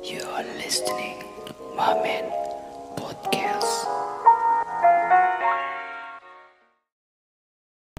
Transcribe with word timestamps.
You 0.00 0.20
are 0.36 0.44
listening 0.56 1.20
Mamen 1.76 2.24
Podcast. 2.96 3.88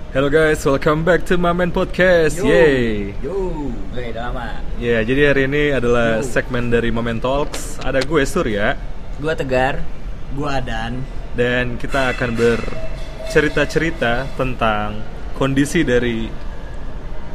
Hello 0.10 0.30
guys, 0.30 0.66
welcome 0.66 1.02
back 1.06 1.26
to 1.30 1.38
Mamen 1.38 1.70
Podcast. 1.70 2.42
Yay. 2.42 3.14
Yo, 3.22 3.70
Oke, 3.94 4.14
udah 4.14 4.34
lama. 4.34 4.62
Ya, 4.82 5.06
jadi 5.06 5.34
hari 5.34 5.46
ini 5.46 5.74
adalah 5.74 6.26
segmen 6.26 6.74
dari 6.74 6.90
Mamen 6.90 7.22
Talks. 7.22 7.78
Ada 7.82 8.02
gue 8.02 8.24
Surya 8.26 8.78
Gua 9.22 9.34
Tegar, 9.38 9.86
gua 10.34 10.58
Adan. 10.62 11.06
dan 11.38 11.78
kita 11.78 12.14
akan 12.18 12.34
bercerita-cerita 12.38 14.26
tentang 14.38 15.02
kondisi 15.38 15.86
dari 15.86 16.26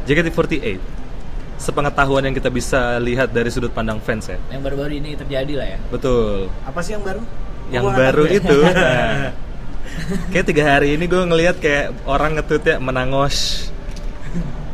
JKT48. 0.07 0.96
Sepengetahuan 1.57 2.21
yang 2.23 2.37
kita 2.37 2.49
bisa 2.49 3.01
lihat 3.01 3.33
dari 3.33 3.49
sudut 3.49 3.73
pandang 3.73 3.97
fans 3.99 4.29
ya. 4.29 4.37
Yang 4.53 4.63
baru-baru 4.63 4.93
ini 4.97 5.17
terjadi 5.17 5.53
lah 5.57 5.67
ya. 5.73 5.79
Betul. 5.89 6.53
Apa 6.63 6.81
sih 6.81 6.93
yang 6.93 7.03
baru? 7.03 7.21
Yang 7.73 7.85
Gua 7.85 7.95
baru 7.97 8.25
tahu. 8.25 8.37
itu. 8.39 8.59
Nah, 9.87 10.27
kayak 10.29 10.47
tiga 10.47 10.65
hari 10.67 10.99
ini 10.99 11.07
gue 11.07 11.23
ngelihat 11.23 11.57
kayak 11.57 11.95
orang 12.05 12.35
ngetweet 12.35 12.65
ya 12.67 12.77
menangos, 12.77 13.71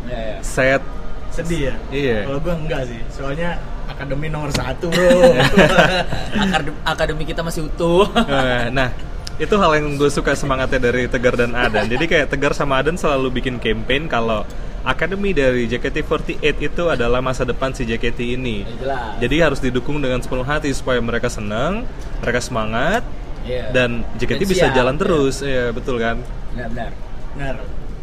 Ya, 0.08 0.18
ya. 0.18 0.36
set. 0.41 0.82
Sedih 1.30 1.60
ya? 1.68 1.74
Iya. 1.88 2.18
Kalau 2.27 2.41
gua 2.41 2.55
enggak 2.56 2.83
sih, 2.88 3.00
soalnya 3.08 3.60
akademi 3.86 4.28
nomor 4.28 4.48
satu 4.50 4.88
bro. 4.88 5.36
Akademi, 6.44 6.77
akademi 6.83 7.22
kita 7.24 7.41
masih 7.41 7.69
utuh. 7.69 8.08
Eh, 8.16 8.72
nah 8.72 8.88
itu 9.36 9.52
hal 9.56 9.72
yang 9.80 9.96
gue 9.96 10.08
suka 10.08 10.33
semangatnya 10.33 10.80
dari 10.83 11.08
Tegar 11.08 11.34
dan 11.34 11.52
Adan 11.52 11.88
jadi 11.88 12.05
kayak 12.05 12.27
Tegar 12.30 12.52
sama 12.52 12.78
Adan 12.78 12.94
selalu 12.94 13.41
bikin 13.41 13.56
campaign 13.58 14.05
kalau 14.06 14.44
akademi 14.82 15.30
dari 15.30 15.64
JKT48 15.64 16.42
itu 16.60 16.84
adalah 16.86 17.18
masa 17.18 17.42
depan 17.42 17.70
si 17.70 17.82
JKT 17.82 18.34
ini 18.34 18.62
Ya, 18.62 18.74
jelas. 18.77 19.12
jadi 19.18 19.36
harus 19.42 19.58
didukung 19.58 19.98
dengan 19.98 20.18
sepenuh 20.18 20.42
hati 20.42 20.70
supaya 20.70 20.98
mereka 20.98 21.27
senang 21.27 21.86
mereka 22.18 22.38
semangat 22.38 23.03
Iya. 23.42 23.70
dan 23.70 24.06
JKT 24.16 24.38
Dan 24.38 24.48
bisa 24.48 24.66
siap, 24.66 24.75
jalan 24.75 24.94
terus 24.97 25.42
ya 25.42 25.70
betul 25.70 25.98
kan 25.98 26.19
Benar-benar. 26.53 26.91
Benar. 27.33 27.55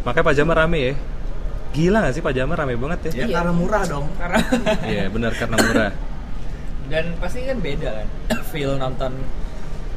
makanya 0.01 0.25
pajama 0.25 0.53
rame 0.53 0.79
ya 0.81 0.93
gila 1.69 1.97
gak 2.01 2.13
sih 2.13 2.23
pajama 2.23 2.53
rame 2.55 2.73
banget 2.73 2.99
ya 3.05 3.11
Ya 3.13 3.15
Iya. 3.21 3.35
karena 3.37 3.53
murah 3.53 3.83
dong. 3.85 4.05
Karena 4.15 4.39
iya 4.91 5.05
benar 5.07 5.31
karena 5.33 5.55
murah 5.55 5.91
dan 6.89 7.05
pasti 7.17 7.45
kan 7.45 7.57
beda 7.59 7.89
kan 7.93 8.07
feel 8.49 8.73
nonton 8.75 9.13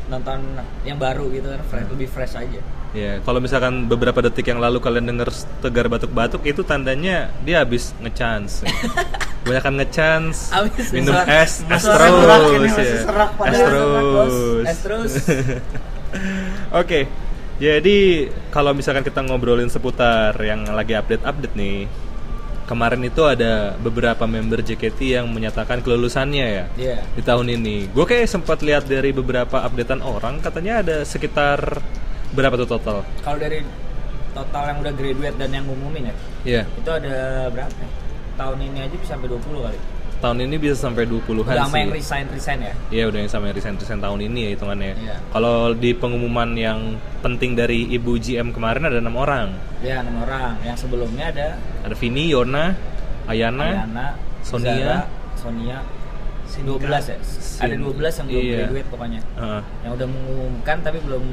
nonton 0.06 0.38
yang 0.83 0.98
baru 0.98 1.30
gitu 1.30 1.48
kan 1.48 1.60
fresh, 1.64 1.88
lebih 1.88 2.06
fresh 2.06 2.34
aja. 2.36 2.60
Ya, 2.92 3.24
kalau 3.24 3.40
misalkan 3.40 3.88
beberapa 3.88 4.20
detik 4.20 4.52
yang 4.52 4.60
lalu 4.60 4.76
kalian 4.76 5.08
denger 5.08 5.32
tegar 5.64 5.88
batuk-batuk 5.88 6.44
itu 6.44 6.60
tandanya 6.60 7.32
dia 7.40 7.64
habis 7.64 7.96
ngechance. 7.98 8.68
Banyakan 9.48 9.80
ngechance, 9.80 10.52
Habis 10.52 10.92
minum 10.92 11.16
serak. 11.16 11.26
es, 11.40 11.52
es 11.66 11.82
terus 11.82 12.72
ya. 12.76 12.84
serak 13.02 13.30
Es 13.42 13.58
terus. 13.58 14.34
Es 14.62 14.78
terus. 14.84 15.12
Oke. 16.70 17.08
Jadi 17.56 18.26
kalau 18.50 18.74
misalkan 18.74 19.00
kita 19.00 19.22
ngobrolin 19.22 19.70
seputar 19.70 20.34
yang 20.38 20.66
lagi 20.68 20.92
update-update 20.92 21.54
nih. 21.54 21.86
Kemarin 22.62 23.02
itu 23.02 23.20
ada 23.26 23.74
beberapa 23.76 24.22
member 24.24 24.62
JKT 24.62 25.18
yang 25.18 25.26
menyatakan 25.28 25.82
kelulusannya 25.82 26.46
ya 26.46 26.64
Iya. 26.78 26.96
di 27.12 27.20
tahun 27.20 27.50
ini. 27.52 27.90
Gue 27.90 28.06
kayak 28.06 28.30
sempat 28.30 28.62
lihat 28.62 28.86
dari 28.86 29.10
beberapa 29.12 29.60
updatean 29.60 30.00
orang 30.00 30.38
katanya 30.40 30.80
ada 30.80 30.96
sekitar 31.02 31.82
berapa 32.33 32.55
tuh 32.56 32.69
total? 32.69 32.97
Kalau 33.20 33.38
dari 33.38 33.61
total 34.33 34.64
yang 34.66 34.78
udah 34.80 34.92
graduate 34.92 35.36
dan 35.36 35.50
yang 35.50 35.64
ngumumin 35.64 36.08
ya, 36.08 36.14
Iya. 36.42 36.62
itu 36.72 36.91
ada 36.91 37.14
berapa? 37.48 37.72
ya? 37.75 37.88
Tahun 38.34 38.58
ini 38.58 38.78
aja 38.80 38.94
bisa 38.94 39.11
sampai 39.12 39.28
20 39.28 39.62
kali. 39.62 39.80
tahun 40.19 40.38
ini 40.41 40.55
bisa 40.56 40.78
sampai 40.78 41.03
20-an 41.03 41.50
Udah 41.50 41.66
sama 41.66 41.75
sih. 41.75 41.83
yang 41.83 41.91
resign 41.91 42.25
resign 42.30 42.58
ya. 42.62 42.75
Iya 42.88 43.05
udah 43.10 43.19
yang 43.19 43.27
sama 43.28 43.44
yang 43.44 43.56
resign-resign 43.58 43.98
tahun 43.98 44.20
ini 44.22 44.38
ya 44.38 44.50
hitungannya. 44.55 44.94
Iya. 44.94 45.16
Kalau 45.28 45.56
di 45.75 45.91
pengumuman 45.92 46.47
yang 46.55 46.78
penting 47.19 47.58
dari 47.58 47.91
Ibu 47.91 48.22
GM 48.22 48.55
kemarin 48.55 48.87
ada 48.87 49.03
enam 49.03 49.19
orang. 49.19 49.50
Ya 49.82 49.99
enam 49.99 50.22
orang. 50.22 50.62
Yang 50.62 50.87
sebelumnya 50.87 51.26
ada 51.28 51.59
Ada 51.82 51.94
Vini, 51.99 52.31
Yona, 52.31 52.70
Ayana, 53.26 53.66
Ayana, 53.82 54.06
Sonia. 54.47 54.70
Zara, 54.70 54.99
Sonia, 55.34 55.78
12 56.47 56.78
ya. 57.03 57.16
Ada 57.59 57.75
12 57.75 58.14
yang 58.14 58.26
belum 58.28 58.43
Iya. 58.47 58.56
graduate 58.62 58.88
pokoknya. 58.94 59.20
Heeh, 59.26 59.60
Yang 59.82 59.93
udah 59.93 60.06
mengumumkan 60.06 60.76
tapi 60.81 60.99
belum 61.03 61.25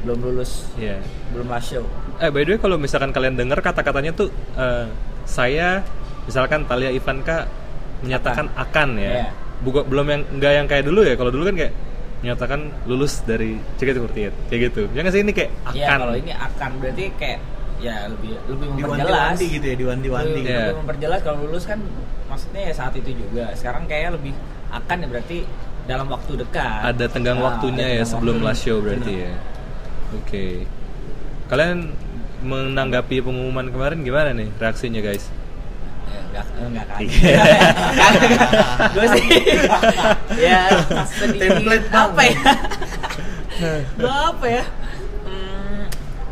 belum 0.00 0.18
lulus, 0.20 0.64
iya. 0.76 0.96
belum 1.32 1.46
show. 1.60 1.84
Eh 2.16 2.32
by 2.32 2.42
the 2.42 2.56
way 2.56 2.60
kalau 2.60 2.76
misalkan 2.76 3.12
kalian 3.12 3.36
dengar 3.36 3.60
kata-katanya 3.60 4.16
tuh 4.16 4.28
eh, 4.56 4.88
saya 5.28 5.84
misalkan 6.24 6.64
Talia 6.64 6.88
Ivanka 6.88 7.44
menyatakan 8.00 8.48
akan, 8.56 8.88
ya. 8.96 9.12
Iya. 9.12 9.26
Bukan 9.60 9.84
belum 9.92 10.06
yang 10.08 10.22
enggak 10.32 10.52
yang 10.56 10.66
kayak 10.66 10.84
dulu 10.88 11.04
ya. 11.04 11.14
Kalau 11.20 11.28
dulu 11.28 11.44
kan 11.52 11.56
kayak 11.56 11.72
menyatakan 12.20 12.60
lulus 12.84 13.20
dari 13.24 13.56
JKT48 13.76 14.32
kayak 14.48 14.60
gitu. 14.72 14.82
Ya 14.92 15.00
nggak 15.04 15.14
sih 15.16 15.20
ini 15.20 15.32
kayak 15.36 15.50
akan. 15.68 15.76
Iya, 15.76 15.86
kalau 15.96 16.14
ini 16.16 16.32
akan 16.32 16.70
berarti 16.80 17.04
kayak 17.20 17.38
ya 17.80 17.96
lebih 18.08 18.32
lebih 18.48 18.66
memperjelas. 18.76 19.36
Gitu 19.40 19.66
ya, 19.68 19.76
diwanti-wanti. 19.76 20.32
Lebih, 20.32 20.42
Iya. 20.48 20.60
lebih 20.64 20.78
memperjelas 20.84 21.20
kalau 21.20 21.38
lulus 21.44 21.64
kan 21.64 21.78
maksudnya 22.28 22.62
ya 22.68 22.72
saat 22.72 22.92
itu 22.96 23.10
juga. 23.12 23.52
Sekarang 23.56 23.84
kayak 23.84 24.16
lebih 24.16 24.32
akan 24.72 24.96
ya 25.00 25.06
berarti 25.12 25.38
dalam 25.88 26.06
waktu 26.08 26.32
dekat. 26.38 26.80
ada 26.92 27.04
tenggang 27.08 27.38
Nah, 27.40 27.46
waktunya 27.52 27.84
ada 27.84 27.88
ya 27.90 27.94
tenggang 28.00 28.10
sebelum 28.12 28.36
waktu. 28.40 28.48
last 28.48 28.60
show 28.64 28.76
berarti 28.80 29.12
ya. 29.28 29.32
Oke. 30.18 30.66
Kalian 31.46 31.94
menanggapi 32.40 33.20
pengumuman 33.20 33.68
kemarin 33.68 34.00
gimana 34.00 34.30
nih 34.32 34.48
reaksinya 34.56 35.04
guys? 35.04 35.28
Ya, 36.10 36.42
enggak 36.42 36.46
enggak 36.66 36.84
kan. 36.88 36.98
Iya. 37.04 37.42
Gue 38.94 39.06
sih 39.14 39.26
ya 40.40 40.60
bang. 40.70 41.82
apa 41.90 42.22
ya? 42.22 42.40
Gue 43.98 44.14
apa 44.14 44.46
ya? 44.46 44.64
Hmm, 45.26 45.82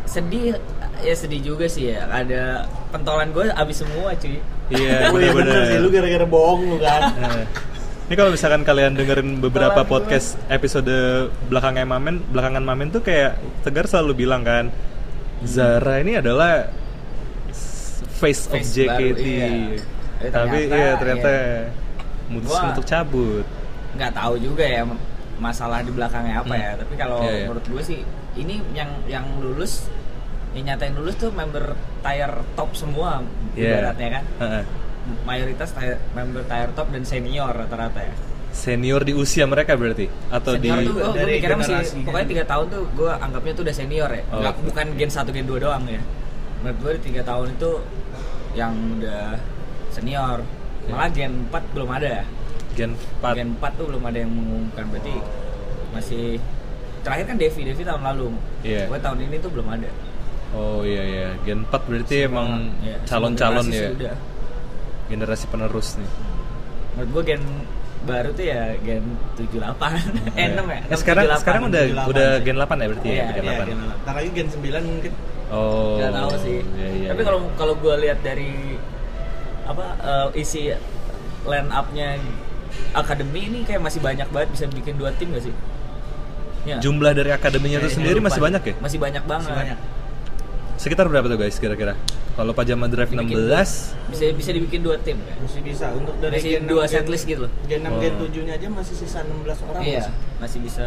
sedih 0.08 0.58
ya 1.02 1.14
sedih 1.14 1.40
juga 1.42 1.66
sih 1.70 1.94
ya. 1.94 2.08
Ada 2.10 2.66
pentolan 2.90 3.30
gue 3.30 3.50
habis 3.52 3.76
semua 3.82 4.14
cuy. 4.16 4.38
Iya 4.68 5.08
iya 5.08 5.30
bener 5.32 5.60
sih, 5.64 5.78
lu 5.80 5.88
gara-gara 5.88 6.26
bohong 6.28 6.60
lu 6.72 6.76
kan. 6.82 7.16
Ini 8.08 8.14
kalau 8.16 8.32
misalkan 8.32 8.64
kalian 8.64 8.96
dengerin 8.96 9.36
beberapa 9.38 9.84
podcast 9.84 10.40
episode 10.48 10.88
belakangnya 11.44 11.84
Mamen, 11.84 12.24
belakangan 12.26 12.64
Mamen 12.64 12.88
tuh 12.88 13.04
kayak 13.04 13.36
Tegar 13.60 13.84
selalu 13.84 14.24
bilang 14.24 14.40
kan, 14.42 14.72
Zara 15.44 16.00
ini 16.00 16.16
adalah 16.16 16.72
s- 17.52 18.00
face, 18.16 18.48
of 18.48 18.56
Face 18.56 18.72
JKT. 18.74 18.88
baru, 18.88 19.12
iya. 19.20 19.48
Eh, 20.18 20.30
Tapi 20.32 20.58
ternyata, 20.58 20.74
iya 20.74 20.90
ternyata 20.96 21.30
iya. 21.30 21.52
mutusin 22.26 22.56
Gua- 22.58 22.70
untuk 22.72 22.86
cabut. 22.86 23.46
nggak 23.88 24.12
tahu 24.14 24.34
juga 24.36 24.64
ya 24.64 24.82
masalah 25.38 25.80
di 25.80 25.90
belakangnya 25.90 26.38
apa 26.38 26.50
Hmm. 26.50 26.60
ya 26.60 26.70
tapi 26.76 26.94
kalau 26.94 27.18
Iya, 27.20 27.30
iya. 27.30 27.44
menurut 27.44 27.64
gue 27.66 27.82
sih 27.82 28.00
ini 28.36 28.60
yang 28.72 28.90
yang 29.04 29.24
lulus 29.38 29.88
yang 30.52 30.64
nyatain 30.66 30.92
lulus 30.92 31.16
tuh 31.16 31.30
member 31.30 31.72
tier 32.00 32.30
top 32.54 32.70
semua 32.74 33.24
Iya. 33.52 33.80
ibaratnya 33.80 34.08
kan 34.12 34.24
Heeh. 34.38 34.62
Mayoritas 35.22 35.70
member 36.12 36.42
tier 36.44 36.70
top 36.72 36.88
dan 36.88 37.02
senior 37.02 37.52
rata-rata 37.52 38.00
ya 38.02 38.14
Senior 38.48 39.04
di 39.04 39.12
usia 39.12 39.44
mereka 39.44 39.76
berarti 39.76 40.08
atau 40.28 40.56
senior 40.56 40.78
di 40.80 40.86
tuh 40.86 40.94
gue, 40.94 41.04
gue 41.04 41.14
dari 41.14 41.32
mikirnya 41.38 41.56
masih 41.56 41.74
generasi 41.76 41.96
pokoknya 42.00 42.18
kan. 42.18 42.32
tiga 42.32 42.44
tahun 42.44 42.66
tuh 42.68 42.82
gue 42.96 43.10
anggapnya 43.12 43.52
tuh 43.52 43.62
udah 43.62 43.76
senior 43.76 44.10
ya 44.10 44.22
Oh. 44.28 44.40
Nggak, 44.40 44.54
bukan 44.64 44.86
gen 44.96 45.10
1 45.10 45.36
gen 45.36 45.46
2 45.46 45.58
doang 45.60 45.84
ya 45.86 46.02
menurut 46.58 46.78
gue 46.80 46.92
di 46.96 47.02
tiga 47.06 47.22
tahun 47.22 47.46
itu 47.54 47.70
yang 48.52 48.72
udah 48.98 49.24
senior 49.88 50.38
Iya. 50.88 50.92
malah 50.96 51.10
gen 51.12 51.32
4 51.52 51.74
belum 51.76 51.90
ada 51.92 52.08
ya 52.08 52.24
Gen 52.72 52.92
4. 53.20 53.36
Gen 53.36 53.48
4 53.58 53.74
tuh 53.74 53.84
belum 53.90 54.02
ada 54.02 54.18
yang 54.18 54.30
mengumumkan 54.30 54.84
berarti 54.88 55.14
masih 55.90 56.38
terakhir 57.02 57.24
kan 57.26 57.36
Devi 57.36 57.62
Devi 57.64 57.82
tahun 57.82 58.02
lalu. 58.06 58.26
Iya. 58.62 58.86
Gue 58.86 58.98
tahun 58.98 59.18
ini 59.20 59.36
tuh 59.38 59.50
belum 59.50 59.66
ada. 59.66 59.90
Oh 60.54 60.80
iya 60.80 61.02
iya, 61.04 61.28
Gen 61.42 61.66
4 61.66 61.74
berarti 61.74 62.16
emang 62.24 62.70
Ya, 62.80 62.96
semua 62.96 63.08
calon-calon 63.10 63.66
generasi 63.68 64.00
ya. 64.00 64.14
Generasi 65.08 65.44
penerus 65.48 65.96
nih. 65.96 66.10
Menurut 66.94 67.10
gue 67.12 67.22
gen 67.34 67.42
baru 67.98 68.30
tuh 68.30 68.44
ya 68.46 68.72
gen 68.80 69.04
78 69.36 69.58
eh 70.38 70.46
6 70.54 70.62
ya. 70.62 70.80
Eh, 70.86 70.98
sekarang 70.98 71.24
78. 71.28 71.42
sekarang 71.42 71.62
udah 71.66 71.82
78 71.82 72.10
udah 72.12 72.28
sih. 72.30 72.44
Gen 72.44 72.56
8 72.56 72.62
ya 72.78 72.86
berarti 72.88 73.08
ya, 73.08 73.14
Iya, 73.14 73.24
Gen 73.32 73.44
Iya, 73.44 73.56
8. 73.58 73.68
gen 73.68 73.78
Ntar 74.04 74.14
lagi 74.14 74.30
gen 74.32 74.48
9 74.48 74.84
mungkin. 74.84 75.12
Oh. 75.48 75.96
Nggak 75.96 76.12
tahu 76.12 76.30
sih. 76.44 76.58
Iya, 76.76 76.88
iya, 76.92 77.08
Tapi 77.12 77.20
iya. 77.20 77.26
kalau 77.26 77.40
kalau 77.56 77.74
gue 77.76 77.94
lihat 78.04 78.18
dari 78.20 78.52
apa 79.64 79.84
eh, 80.00 80.40
isi 80.40 80.72
line 81.44 81.70
up-nya 81.70 82.16
akademi 82.92 83.48
ini 83.48 83.58
kayak 83.64 83.80
masih 83.80 84.00
banyak 84.00 84.28
banget 84.28 84.48
bisa 84.52 84.64
bikin 84.68 84.96
dua 84.96 85.08
tim 85.16 85.32
gak 85.32 85.44
sih? 85.48 85.54
Ya. 86.66 86.76
jumlah 86.84 87.16
dari 87.16 87.32
akademinya 87.32 87.80
itu 87.80 87.88
Kayaknya 87.88 87.96
sendiri 87.96 88.18
lupa 88.20 88.26
masih 88.28 88.40
banyak 88.44 88.62
ya? 88.62 88.74
Masih 88.76 88.98
banyak 89.00 89.24
banget. 89.24 89.48
Masih 89.48 89.56
banyak. 89.56 89.78
Sekitar 90.76 91.04
berapa 91.08 91.26
tuh 91.26 91.38
guys 91.40 91.56
kira-kira? 91.56 91.94
Kalau 92.38 92.54
Pajama 92.54 92.86
Drive 92.86 93.10
Dibikin 93.10 93.50
16 93.50 94.14
Bisa 94.14 94.22
bisa 94.30 94.50
dibikin 94.54 94.80
dua 94.80 94.94
tim 94.96 95.18
kan? 95.18 95.34
Masih 95.42 95.58
bisa 95.58 95.90
untuk 95.90 96.14
dari 96.16 96.38
Masih 96.38 96.50
gen 96.54 96.64
dua 96.64 96.84
6, 96.86 96.94
setlist 96.94 97.24
gitu 97.26 97.40
loh. 97.44 97.52
Gen 97.66 97.82
6 97.82 97.98
gen 97.98 98.12
Oh. 98.14 98.24
7-nya 98.24 98.52
aja 98.54 98.68
masih 98.70 98.94
sisa 98.94 99.18
16 99.20 99.58
orang. 99.66 99.82
Iya, 99.82 99.98
masih. 100.00 100.12
masih 100.38 100.58
bisa 100.62 100.84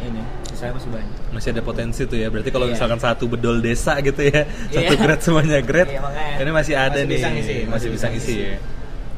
ini, 0.00 0.22
sisanya 0.48 0.72
masih 0.72 0.88
banyak. 0.88 1.16
masih 1.30 1.48
ada 1.52 1.62
potensi 1.62 2.00
tuh 2.02 2.16
ya. 2.16 2.32
Berarti 2.32 2.48
kalau 2.48 2.64
Iya. 2.64 2.72
misalkan 2.72 2.96
satu 2.96 3.28
bedol 3.28 3.60
desa 3.60 4.00
gitu 4.00 4.24
ya, 4.24 4.48
satu 4.72 4.80
Iya. 4.88 4.96
grade 4.98 5.20
semuanya 5.20 5.60
grade. 5.60 5.92
Iya, 5.92 6.40
ini 6.40 6.50
masih 6.50 6.74
ada 6.74 6.96
Masih 6.96 7.04
nih. 7.04 7.12
bisa 7.12 7.28
ngisi, 7.28 7.52
masih 7.52 7.68
masih 7.68 7.88
bisa 7.92 8.06
ngisi 8.08 8.32
ngisi. 8.32 8.48
ya. 8.48 8.56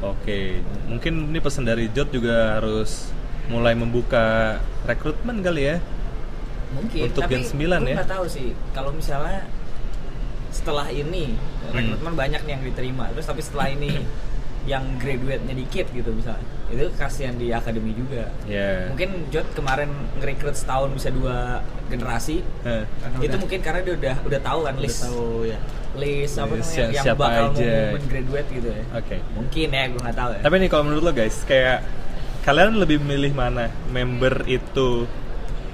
Oke, 0.03 0.39
mungkin 0.85 1.13
ini 1.31 1.39
pesan 1.39 1.63
dari 1.63 1.87
Jot 1.87 2.11
juga 2.11 2.59
harus 2.59 3.07
mulai 3.47 3.71
membuka 3.73 4.59
rekrutmen 4.83 5.39
kali 5.39 5.63
ya. 5.65 5.77
mungkin 6.73 7.05
Untuk 7.05 7.23
tapi 7.23 7.37
Gen 7.37 7.43
9 7.45 7.79
gue 7.79 7.93
ya? 7.93 7.95
nggak 8.01 8.11
tahu 8.11 8.25
sih 8.25 8.49
kalau 8.73 8.89
misalnya 8.91 9.45
setelah 10.53 10.87
ini 10.87 11.33
Hmm. 11.33 11.73
rekrutmen 11.73 12.13
banyak 12.13 12.41
nih 12.41 12.51
yang 12.51 12.63
diterima 12.63 13.09
terus 13.09 13.25
tapi 13.25 13.41
setelah 13.41 13.67
ini 13.67 14.05
yang 14.63 14.95
graduate-nya 14.95 15.51
dikit 15.51 15.89
gitu 15.89 16.07
misalnya 16.09 16.45
itu 16.69 16.87
kasihan 16.95 17.35
di 17.35 17.51
akademi 17.51 17.91
juga 17.91 18.31
Ya. 18.45 18.87
mungkin 18.87 19.27
Jot 19.27 19.43
kemarin 19.51 19.89
ngerekrut 20.15 20.53
setahun 20.53 20.93
bisa 20.93 21.09
dua 21.09 21.59
generasi 21.85 22.39
Karena 22.63 22.87
itu 23.17 23.27
udah- 23.27 23.41
mungkin 23.41 23.59
karena 23.59 23.79
dia 23.81 23.93
udah 23.93 24.15
udah 24.23 24.39
tahu 24.39 24.59
kan 24.61 24.73
udah 24.73 24.83
list 24.83 25.01
tahu 25.03 25.27
ya 25.43 25.59
list 25.93 26.35
apa 26.37 26.53
List 26.55 26.69
si- 26.69 26.79
yang 26.81 27.03
siapa 27.03 27.19
bakal 27.19 27.45
aja. 27.51 27.73
mau 27.91 28.01
graduate 28.07 28.49
gitu 28.51 28.69
ya 28.71 28.83
Oke. 28.95 29.15
mungkin 29.33 29.67
ya 29.67 29.83
gue 29.85 29.99
nggak 29.99 30.17
tahu 30.17 30.31
ya 30.31 30.41
Tapi 30.41 30.55
nih 30.55 30.69
kalau 30.69 30.83
menurut 30.83 31.03
lo 31.03 31.11
guys, 31.11 31.37
kayak 31.43 31.79
kalian 32.41 32.75
lebih 32.75 32.97
milih 32.99 33.31
mana? 33.31 33.67
Member 33.87 34.43
itu 34.45 35.05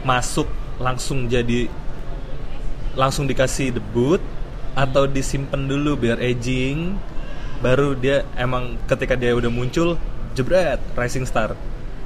masuk 0.02 0.50
langsung 0.78 1.26
jadi 1.26 1.70
langsung 2.94 3.26
dikasih 3.26 3.72
debut 3.72 4.20
atau 4.80 5.04
disimpan 5.06 5.62
dulu 5.62 6.00
biar 6.00 6.18
aging 6.18 6.96
baru 7.60 7.92
dia 7.94 8.24
emang 8.34 8.80
ketika 8.86 9.14
dia 9.14 9.36
udah 9.36 9.52
muncul 9.52 10.00
jebret 10.32 10.80
rising 10.96 11.24
star 11.24 11.52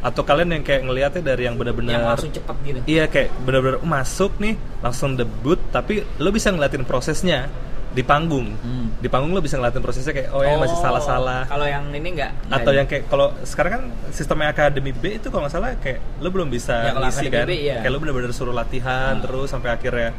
atau 0.02 0.22
kalian 0.22 0.50
yang 0.52 0.64
kayak 0.64 0.82
ngelihatnya 0.82 1.22
dari 1.24 1.46
yang 1.46 1.56
benar-benar 1.56 1.94
yang 1.94 2.04
langsung 2.04 2.28
cepet 2.28 2.56
gitu 2.66 2.80
Iya 2.90 3.06
kayak 3.08 3.30
bener-bener 3.40 3.78
"Oh, 3.78 3.88
masuk 3.88 4.36
nih 4.36 4.54
langsung 4.82 5.14
debut 5.14 5.62
tapi 5.70 6.02
lo 6.18 6.28
bisa 6.28 6.50
ngeliatin 6.50 6.84
prosesnya 6.84 7.48
di 7.94 8.02
panggung. 8.02 8.58
Hmm. 8.58 8.90
Di 8.98 9.06
panggung 9.06 9.32
lo 9.32 9.40
bisa 9.40 9.54
ngeliatin 9.54 9.80
prosesnya 9.80 10.12
kayak 10.12 10.34
oh 10.34 10.42
ya 10.42 10.58
masih 10.58 10.76
salah-salah. 10.76 11.46
kalau 11.46 11.64
yang 11.64 11.86
ini 11.88 12.10
nggak 12.12 12.32
nggak 12.44 12.58
Atau 12.58 12.72
ini. 12.74 12.80
yang 12.82 12.88
kayak 12.90 13.04
kalau 13.06 13.28
sekarang 13.44 13.72
kan 13.72 13.84
sistemnya 14.10 14.50
akademi 14.50 14.92
B 14.92 15.22
itu 15.22 15.30
kalau 15.30 15.46
nggak 15.46 15.54
salah 15.54 15.70
kayak 15.78 16.02
lo 16.18 16.28
belum 16.28 16.50
bisa 16.50 16.74
Ya, 16.84 16.98
ngisi 16.98 17.30
kan. 17.30 17.46
B, 17.46 17.54
iya. 17.54 17.78
Kayak 17.80 17.94
lo 17.94 18.00
bener-bener 18.02 18.34
suruh 18.34 18.50
latihan 18.52 19.14
Hmm. 19.14 19.24
terus 19.24 19.48
sampai 19.48 19.70
akhirnya 19.72 20.10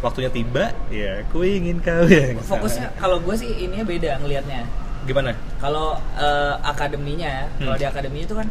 waktunya 0.00 0.28
tiba 0.28 0.72
ya 0.88 1.20
ku 1.28 1.40
ingin 1.40 1.76
kau 1.78 2.04
ya. 2.04 2.32
fokusnya 2.40 2.88
kalau 2.96 3.20
gue 3.20 3.34
sih 3.34 3.48
ininya 3.60 3.84
beda 3.84 4.10
ngelihatnya 4.18 4.64
gimana? 5.02 5.32
kalau 5.56 5.92
eh, 6.14 6.54
akademinya 6.62 7.48
Hmm. 7.54 7.66
kalau 7.66 7.76
di 7.76 7.84
akademi 7.84 8.18
itu 8.22 8.32
kan 8.32 8.48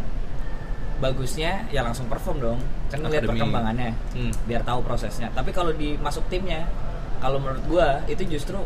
bagusnya 0.98 1.63
ya 1.68 1.81
langsung 1.81 2.06
perform 2.06 2.38
dong 2.40 2.60
kan 2.88 3.00
ngeliat 3.00 3.24
Akademi. 3.24 3.40
perkembangannya 3.40 3.90
Hmm. 4.13 4.31
biar 4.46 4.62
tahu 4.62 4.80
prosesnya 4.81 5.31
tapi 5.31 5.50
kalau 5.50 5.72
di 5.72 5.96
masuk 5.98 6.28
timnya 6.28 6.68
kalau 7.18 7.38
menurut 7.38 7.63
gua 7.66 7.88
itu 8.06 8.24
justru 8.28 8.60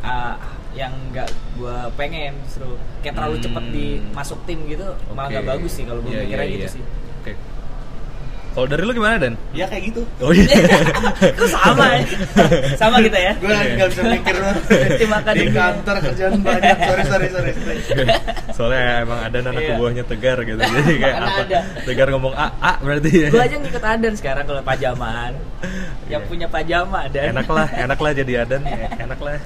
ah, 0.00 0.36
yang 0.72 0.90
nggak 1.08 1.28
gua 1.54 1.86
pengen 1.94 2.34
justru 2.42 2.66
kayak 3.00 3.14
terlalu 3.14 3.36
Hmm. 3.36 3.44
cepet 3.44 3.64
di 3.70 3.86
masuk 4.10 4.38
tim 4.42 4.58
gitu 4.64 4.86
malah 5.08 5.28
Oke. 5.28 5.32
nggak 5.34 5.46
bagus 5.48 5.72
sih 5.72 5.84
kalau 5.84 6.00
gue 6.00 6.10
Iya, 6.10 6.20
mikirnya 6.24 6.42
iya, 6.42 6.52
gitu 6.52 6.66
iya. 6.66 6.72
sih 6.72 6.82
Oke. 7.20 7.32
Kalau 8.54 8.70
dari 8.70 8.86
lo 8.86 8.94
gimana 8.94 9.18
Dan? 9.18 9.34
ya 9.50 9.66
kayak 9.66 9.90
gitu 9.90 10.06
Oh 10.22 10.30
iya. 10.30 10.46
Kok 11.38 11.48
sama 11.50 11.84
ya 11.90 12.06
sama 12.78 13.02
kita 13.02 13.18
ya 13.18 13.32
gue 13.34 13.50
nggak 13.50 13.88
bisa 13.90 14.02
mikir 14.06 14.34
di 15.34 15.46
kantor 15.50 15.96
kerjaan 16.00 16.32
banyak 16.38 16.76
sorry 16.78 17.02
sorry 17.02 17.28
sorry, 17.28 17.50
sorry. 17.50 17.78
Soalnya 18.56 19.02
emang 19.02 19.18
ada 19.20 19.36
anak 19.42 19.58
Iya. 19.58 19.74
buahnya 19.74 20.04
tegar 20.06 20.38
gitu. 20.40 20.54
Jadi 20.56 20.92
kayak 21.02 21.16
apa? 21.18 21.40
ada. 21.42 21.58
Tegar 21.82 22.06
ngomong 22.14 22.34
A, 22.34 22.46
A 22.62 22.72
berarti 22.78 23.10
ya. 23.10 23.28
gue 23.34 23.42
aja 23.42 23.56
ngikut 23.58 23.82
adan 23.82 24.12
sekarang 24.14 24.44
kalau 24.46 24.62
pajaman 24.62 25.32
yang 26.06 26.22
Iya. 26.22 26.28
punya 26.30 26.46
pajama 26.46 27.10
dan 27.10 27.34
enak 27.34 27.48
lah, 27.50 27.66
enak 27.74 27.98
lah 27.98 28.10
jadi 28.14 28.32
Adan, 28.46 28.62
ya, 28.62 28.88
enak 29.02 29.18
lah. 29.18 29.38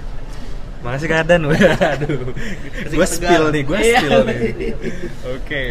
Makasih 0.79 1.07
Kak 1.09 1.19
Adan, 1.27 1.41
aduh. 1.49 2.31
Gue 2.87 2.87
Tegar. 2.87 3.09
spill 3.09 3.45
nih, 3.51 3.63
gue 3.65 3.79
Iya. 3.81 3.99
spill 3.99 4.21
nih. 4.23 4.73
Oke. 5.33 5.63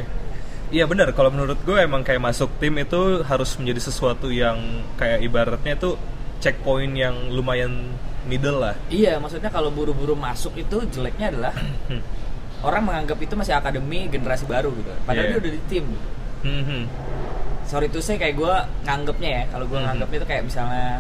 Iya 0.67 0.83
benar, 0.83 1.15
kalau 1.15 1.31
menurut 1.31 1.55
gue 1.63 1.79
emang 1.79 2.03
kayak 2.03 2.19
masuk 2.19 2.51
tim 2.59 2.75
itu 2.75 3.23
harus 3.23 3.55
menjadi 3.55 3.87
sesuatu 3.87 4.27
yang 4.27 4.59
kayak 4.99 5.23
ibaratnya 5.23 5.79
itu 5.79 5.95
checkpoint 6.43 6.91
yang 6.91 7.15
lumayan 7.31 7.95
middle 8.27 8.59
lah. 8.59 8.75
Iya, 8.91 9.15
maksudnya 9.17 9.47
kalau 9.47 9.71
buru-buru 9.71 10.11
masuk 10.13 10.51
itu 10.59 10.83
jeleknya 10.91 11.31
adalah 11.31 11.53
Hmm. 11.87 12.03
orang 12.59 12.83
menganggap 12.83 13.15
itu 13.21 13.33
masih 13.33 13.55
akademi 13.55 14.11
generasi 14.11 14.43
baru 14.43 14.75
gitu. 14.75 14.91
Padahal 15.07 15.23
Iya. 15.23 15.31
dia 15.31 15.39
udah 15.39 15.51
di 15.55 15.61
tim. 15.71 15.85
Hmm, 16.43 16.63
hmm. 16.63 16.83
Sorry 17.63 17.87
tuh 17.87 18.03
saya 18.03 18.19
kayak 18.19 18.35
gue 18.35 18.53
nganggapnya 18.83 19.29
ya, 19.29 19.43
kalau 19.47 19.65
gue 19.67 19.79
nganggapnya 19.79 20.17
itu 20.19 20.27
kayak 20.27 20.43
misalnya 20.43 20.99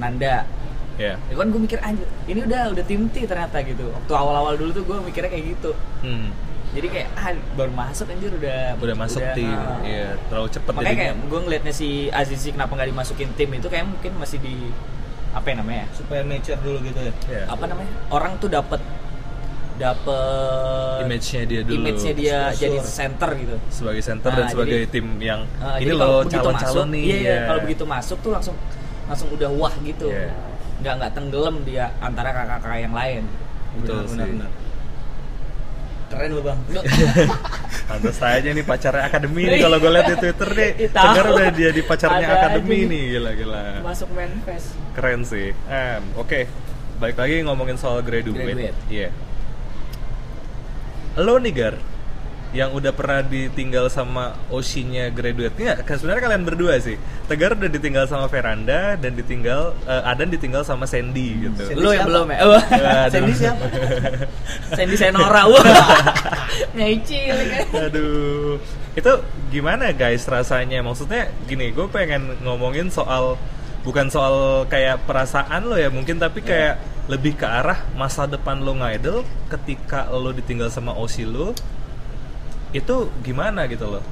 Nanda. 0.00 0.48
Ya. 0.96 1.18
Ya 1.18 1.34
kan 1.34 1.48
gue 1.50 1.60
mikir 1.60 1.78
anjir, 1.82 2.06
ini 2.24 2.40
udah 2.40 2.72
udah 2.72 2.84
tim 2.86 3.04
T 3.10 3.26
ternyata 3.26 3.60
gitu. 3.60 3.84
Waktu 3.90 4.12
awal-awal 4.14 4.54
dulu 4.56 4.70
tuh 4.72 4.84
gue 4.86 4.96
mikirnya 5.04 5.28
kayak 5.28 5.44
gitu. 5.58 5.70
Hmm. 6.00 6.32
Jadi 6.74 6.86
kayak 6.88 7.08
ah 7.14 7.26
baru 7.54 7.70
masuk 7.72 8.06
anjir 8.08 8.30
udah 8.32 8.74
Udah 8.76 8.96
masuk 8.96 9.22
tim, 9.32 9.46
ah. 9.48 9.78
iya 9.80 10.18
terlalu 10.24 10.48
cepet 10.50 10.72
Makanya 10.72 10.84
jadinya. 10.84 11.02
kayak 11.06 11.14
gue 11.24 11.40
ngeliatnya 11.40 11.72
si 11.72 11.88
Azizi 12.10 12.50
kenapa 12.50 12.74
nggak 12.74 12.88
dimasukin 12.90 13.30
tim 13.32 13.50
itu 13.52 13.66
kayak 13.66 13.86
mungkin 13.86 14.12
masih 14.16 14.38
di 14.38 14.74
apa 15.30 15.46
ya 15.46 15.54
namanya? 15.56 15.84
supaya 15.90 16.20
nature 16.22 16.58
dulu 16.58 16.78
gitu 16.82 16.98
ya 17.00 17.12
Iya. 17.26 17.42
Apa 17.48 17.64
namanya? 17.64 17.94
Orang 18.08 18.36
tuh 18.36 18.46
dapet 18.48 18.82
dapet 19.74 21.02
Image-nya 21.02 21.42
dia 21.44 21.60
dulu. 21.60 21.74
image-nya 21.76 22.12
dia 22.12 22.38
Sponsor. 22.46 22.60
jadi 22.60 22.78
center 22.80 23.30
gitu. 23.36 23.56
sebagai 23.68 24.02
center 24.02 24.28
Nah, 24.28 24.36
dan 24.36 24.46
sebagai 24.48 24.78
jadi- 24.80 24.92
tim 24.92 25.06
yang 25.20 25.40
Uh, 25.58 25.76
ini 25.76 25.92
loh 25.92 26.22
calon-calon 26.24 26.88
nih. 26.90 27.02
Iya, 27.04 27.16
iya, 27.16 27.30
ya. 27.32 27.40
kalau 27.44 27.60
begitu 27.60 27.84
masuk 27.84 28.18
tuh 28.18 28.30
langsung 28.30 28.54
langsung 29.04 29.28
udah 29.30 29.50
wah 29.52 29.74
gitu. 29.80 30.08
Iya. 30.08 30.30
Nggak 30.76 30.94
nggak 30.96 31.12
tenggelam 31.12 31.56
dia 31.62 31.84
antara 31.98 32.30
kakak-kakak 32.30 32.78
yang 32.80 32.94
lain. 32.94 33.22
Betul 33.74 34.06
Benar, 34.06 34.08
benar, 34.08 34.26
benar. 34.46 34.50
Keren 36.14 36.30
lu 36.30 36.42
bang 36.46 36.58
Pantas 37.90 38.16
saja 38.16 38.48
nih 38.48 38.64
pacarnya 38.64 39.04
akademi 39.04 39.44
nih 39.44 39.60
kalau 39.60 39.76
gue 39.76 39.92
lihat 39.92 40.08
di 40.08 40.16
Twitter 40.16 40.48
nih. 40.56 40.70
Tegar 40.96 41.26
udah 41.36 41.50
dia 41.52 41.68
di 41.68 41.82
pacarnya 41.84 42.26
Ada 42.26 42.36
akademi 42.40 42.78
aja. 42.80 42.90
nih, 42.90 43.02
gila-gila. 43.12 43.64
Masuk 43.84 44.08
manifest. 44.16 44.72
Keren 44.96 45.20
sih. 45.20 45.52
Em, 45.68 46.02
oke. 46.16 46.48
Balik 46.96 47.20
lagi 47.20 47.44
ngomongin 47.44 47.76
soal 47.76 48.00
graduate. 48.00 48.72
Iya. 48.88 49.12
Lo 51.20 51.36
nih 51.36 51.52
Gar, 51.52 51.76
yang 52.54 52.70
udah 52.70 52.94
pernah 52.94 53.20
ditinggal 53.26 53.90
sama 53.90 54.38
Oshi-nya 54.46 55.10
graduate 55.10 55.58
Nggak, 55.58 55.78
kan 55.82 55.98
sebenarnya 55.98 56.22
kalian 56.30 56.44
berdua 56.46 56.78
sih 56.78 56.94
Tegar 57.26 57.58
udah 57.58 57.66
ditinggal 57.66 58.06
sama 58.06 58.30
Veranda 58.30 58.94
dan 58.94 59.12
ditinggal 59.18 59.74
eh, 59.90 60.02
Adan 60.06 60.30
ditinggal 60.30 60.62
sama 60.62 60.86
Sandy 60.86 61.50
gitu 61.50 61.66
Sandy 61.66 61.82
Lu 61.82 61.90
yang 61.90 62.06
siapa? 62.06 62.10
belum 62.14 62.26
ya? 62.30 62.38
Oh. 62.46 62.62
Sandy 63.10 63.32
siapa? 63.34 63.64
Sandy 64.78 64.96
Senora. 64.96 65.42
Wah. 65.52 65.64
Nyicil 66.78 67.36
kan. 67.50 67.90
Aduh, 67.90 68.56
itu 68.94 69.12
gimana 69.50 69.90
guys 69.90 70.24
rasanya? 70.26 70.80
Maksudnya 70.80 71.30
gini, 71.46 71.74
gue 71.74 71.86
pengen 71.90 72.38
ngomongin 72.42 72.88
soal 72.88 73.36
bukan 73.82 74.08
soal 74.08 74.64
kayak 74.70 75.04
perasaan 75.04 75.68
lo 75.68 75.76
ya 75.76 75.92
mungkin, 75.92 76.16
tapi 76.16 76.40
kayak 76.40 76.80
lebih 77.04 77.36
ke 77.36 77.44
arah 77.44 77.84
masa 77.92 78.24
depan 78.24 78.64
lo 78.64 78.72
ngidol 78.80 79.28
ketika 79.52 80.08
lo 80.08 80.32
ditinggal 80.32 80.72
sama 80.72 80.96
Osi 80.96 81.28
lo 81.28 81.52
itu 82.74 83.08
gimana 83.22 83.70
gitu 83.70 83.86
loh? 83.86 84.02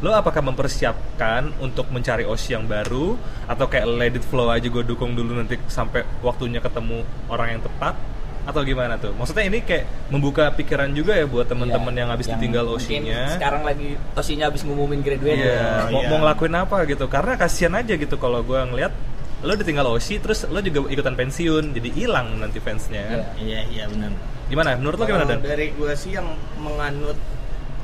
Lo 0.00 0.12
apakah 0.12 0.40
mempersiapkan 0.40 1.52
untuk 1.60 1.88
mencari 1.88 2.24
Osi 2.24 2.52
yang 2.52 2.64
baru 2.64 3.16
atau 3.44 3.66
kayak 3.66 3.86
let 3.90 4.14
it 4.14 4.24
flow 4.24 4.48
aja 4.48 4.64
gue 4.64 4.80
dukung 4.80 5.12
dulu 5.12 5.36
nanti 5.36 5.60
sampai 5.68 6.04
waktunya 6.20 6.60
ketemu 6.60 7.04
orang 7.28 7.56
yang 7.56 7.62
tepat 7.64 7.96
atau 8.40 8.64
gimana 8.64 8.96
tuh? 8.96 9.12
Maksudnya 9.12 9.44
ini 9.44 9.60
kayak 9.60 10.08
membuka 10.08 10.48
pikiran 10.56 10.88
juga 10.92 11.12
ya 11.12 11.28
buat 11.28 11.44
teman-teman 11.44 11.92
Iya, 11.92 12.00
yang 12.00 12.08
habis 12.08 12.26
yang 12.28 12.40
ditinggal 12.40 12.64
Osinya. 12.72 13.20
Sekarang 13.36 13.60
lagi 13.60 14.00
Osinya 14.16 14.48
habis 14.48 14.64
ngumumin 14.64 15.04
graduate. 15.04 15.36
Iya, 15.36 15.92
Oh, 15.92 15.92
mau, 15.92 16.00
iya. 16.00 16.08
mau 16.08 16.18
ngelakuin 16.24 16.54
apa 16.56 16.76
gitu? 16.88 17.04
Karena 17.04 17.32
kasihan 17.36 17.74
aja 17.76 17.92
gitu 17.92 18.16
kalau 18.16 18.40
gue 18.40 18.56
ngeliat 18.56 18.92
lo 19.40 19.52
ditinggal 19.52 19.84
Osi, 19.88 20.16
terus 20.16 20.48
lo 20.48 20.60
juga 20.60 20.88
ikutan 20.88 21.12
pensiun, 21.12 21.72
jadi 21.72 21.88
hilang 21.92 22.40
nanti 22.40 22.56
fansnya. 22.60 23.04
Iya. 23.04 23.24
iya 23.40 23.60
iya 23.68 23.84
benar 23.88 24.12
Gimana? 24.48 24.76
Menurut 24.80 24.96
lo 24.96 25.04
gimana 25.04 25.24
dan? 25.28 25.40
dari 25.40 25.72
gue 25.72 25.92
sih 25.92 26.16
yang 26.16 26.28
menganut 26.56 27.16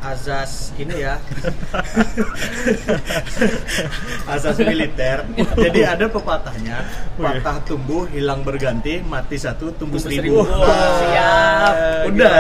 azas 0.03 0.73
ini 0.77 1.03
ya. 1.03 1.17
Azas 4.35 4.57
militer. 4.61 5.25
Jadi 5.57 5.81
ada 5.87 6.07
pepatahnya. 6.11 6.85
Patah 7.17 7.59
tumbuh 7.65 8.05
hilang 8.11 8.43
berganti 8.45 9.01
mati 9.03 9.39
satu 9.41 9.73
tumbuh 9.75 9.99
seribu. 10.01 10.45
Nah, 10.45 10.91
Siap. 11.01 11.75
udah 12.13 12.35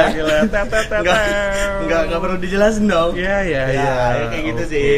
nggak 1.86 2.00
nggak 2.10 2.20
perlu 2.20 2.36
dijelasin 2.40 2.86
dong. 2.90 3.12
Iya, 3.16 3.36
iya, 3.46 3.62
Ya, 3.66 3.72
iya. 3.72 3.94
ya 4.20 4.24
kayak 4.30 4.44
gitu 4.54 4.62
sih. 4.68 4.90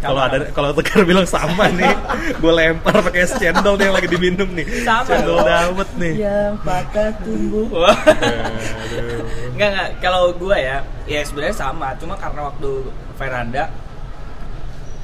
Kalau 0.00 0.16
ada 0.16 0.36
kalau 0.50 0.72
Tegar 0.72 1.04
bilang 1.04 1.28
sama 1.28 1.68
nih, 1.68 1.92
gue 2.40 2.52
lempar 2.52 3.04
pakai 3.04 3.20
es 3.20 3.36
cendol 3.36 3.76
nih 3.76 3.84
yang 3.84 3.96
lagi 4.00 4.08
diminum 4.08 4.48
nih. 4.56 4.66
Sama. 4.80 5.04
Cendol 5.04 5.38
dawet 5.44 5.90
nih. 6.00 6.12
yang 6.24 6.56
patah 6.64 7.12
tumbuh. 7.20 7.68
Enggak 9.52 9.68
enggak 9.76 9.88
kalau 10.00 10.32
gua 10.32 10.56
ya, 10.56 10.76
ya 11.04 11.20
sebenarnya 11.20 11.52
sama, 11.52 11.92
cuma 12.00 12.16
karena 12.16 12.48
waktu 12.48 12.70
veranda 13.14 13.68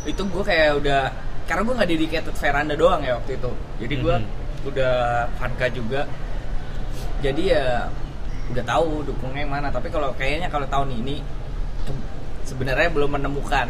itu 0.03 0.23
gua 0.27 0.43
kayak 0.43 0.81
udah 0.81 1.01
karena 1.45 1.61
gua 1.61 1.75
nggak 1.77 1.91
dedicated 1.93 2.35
veranda 2.35 2.73
doang 2.73 3.05
ya 3.05 3.21
waktu 3.21 3.37
itu. 3.37 3.51
Jadi 3.85 3.95
gua 4.01 4.17
Mhm. 4.17 4.29
udah 4.67 4.95
Fanka 5.37 5.67
juga. 5.69 6.09
Jadi 7.21 7.53
ya 7.53 7.85
udah 8.49 8.65
tahu 8.65 9.05
dukungnya 9.05 9.45
yang 9.45 9.53
mana 9.53 9.69
tapi 9.69 9.91
kalau 9.91 10.15
kayaknya 10.15 10.49
kalau 10.49 10.65
tahun 10.65 10.89
ini 10.97 11.19
sebenarnya 12.47 12.89
belum 12.89 13.11
menemukan 13.13 13.67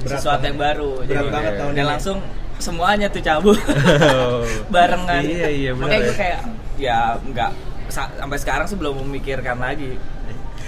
Berat 0.00 0.10
sesuatu 0.16 0.36
banget. 0.36 0.46
yang 0.46 0.58
baru 0.58 0.90
Berat 0.94 1.08
jadi 1.08 1.28
banget 1.28 1.52
tahun 1.54 1.70
dan 1.70 1.78
ini. 1.78 1.90
langsung 1.90 2.18
semuanya 2.56 3.06
tuh 3.08 3.20
cabut 3.20 3.58
barengan 4.74 5.22
Iya, 5.22 5.48
iya, 5.48 5.70
benar 5.72 5.84
makanya 5.86 5.96
ya. 5.96 6.06
gue 6.06 6.16
kayak 6.16 6.40
ya 6.76 6.98
nggak 7.22 7.50
sa- 7.88 8.12
sampai 8.14 8.36
sekarang 8.36 8.66
sih 8.66 8.76
belum 8.76 8.94
memikirkan 9.02 9.56
lagi 9.56 9.96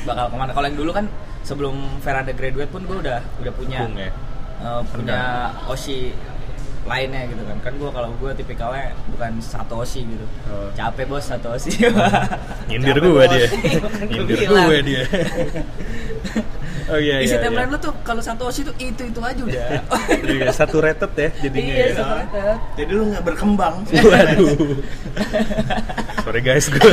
bakal 0.02 0.26
ke 0.26 0.36
mana 0.36 0.50
kalau 0.50 0.66
yang 0.66 0.76
dulu 0.76 0.90
kan 0.90 1.06
sebelum 1.42 1.74
Veranda 1.98 2.30
graduate 2.30 2.68
pun 2.68 2.82
gue 2.82 2.98
udah 2.98 3.20
udah 3.38 3.52
punya 3.52 3.78
Dukung 3.82 3.96
ya? 3.96 4.10
eh, 4.58 4.80
punya 4.88 5.20
oshi 5.66 6.12
lainnya 6.82 7.22
gitu 7.24 7.42
kan 7.44 7.56
kan 7.60 7.72
gue 7.72 7.86
kalau 7.88 8.10
gue 8.12 8.30
tipikalnya 8.34 8.90
bukan 9.08 9.38
satu 9.38 9.80
oshi 9.80 10.02
gitu 10.02 10.26
Oh. 10.44 10.66
capek 10.72 11.06
bos 11.06 11.22
satu 11.22 11.54
oshi 11.54 11.70
Nyindir 12.68 12.98
gue 12.98 13.24
dia. 13.28 13.46
Nyindir 14.04 14.38
gue 14.42 14.78
dia. 14.82 15.02
Oh 16.92 17.00
iya 17.00 17.16
isi 17.25 17.32
iya. 17.32 17.40
timeline 17.40 17.68
iya. 17.68 17.75
lu 17.75 17.78
tuh 17.80 17.92
kalau 18.04 18.20
satu 18.20 18.42
oshi 18.46 18.62
tuh 18.62 18.75
itu 18.76 19.02
itu 19.02 19.20
aja 19.20 19.40
udah 19.40 19.64
Iya, 20.22 20.49
satu 20.52 20.76
rated 20.78 21.12
ya 21.16 21.28
jadinya. 21.40 21.72
iya 21.72 21.84
ya. 21.88 21.94
satu 21.96 22.12
rated. 22.14 22.56
Jadi 22.76 22.90
lu 22.92 23.02
nggak 23.08 23.25
berkembang. 23.25 23.75
Waduh. 23.88 24.50
Sorry 26.25 26.40
guys, 26.40 26.66
gue. 26.68 26.92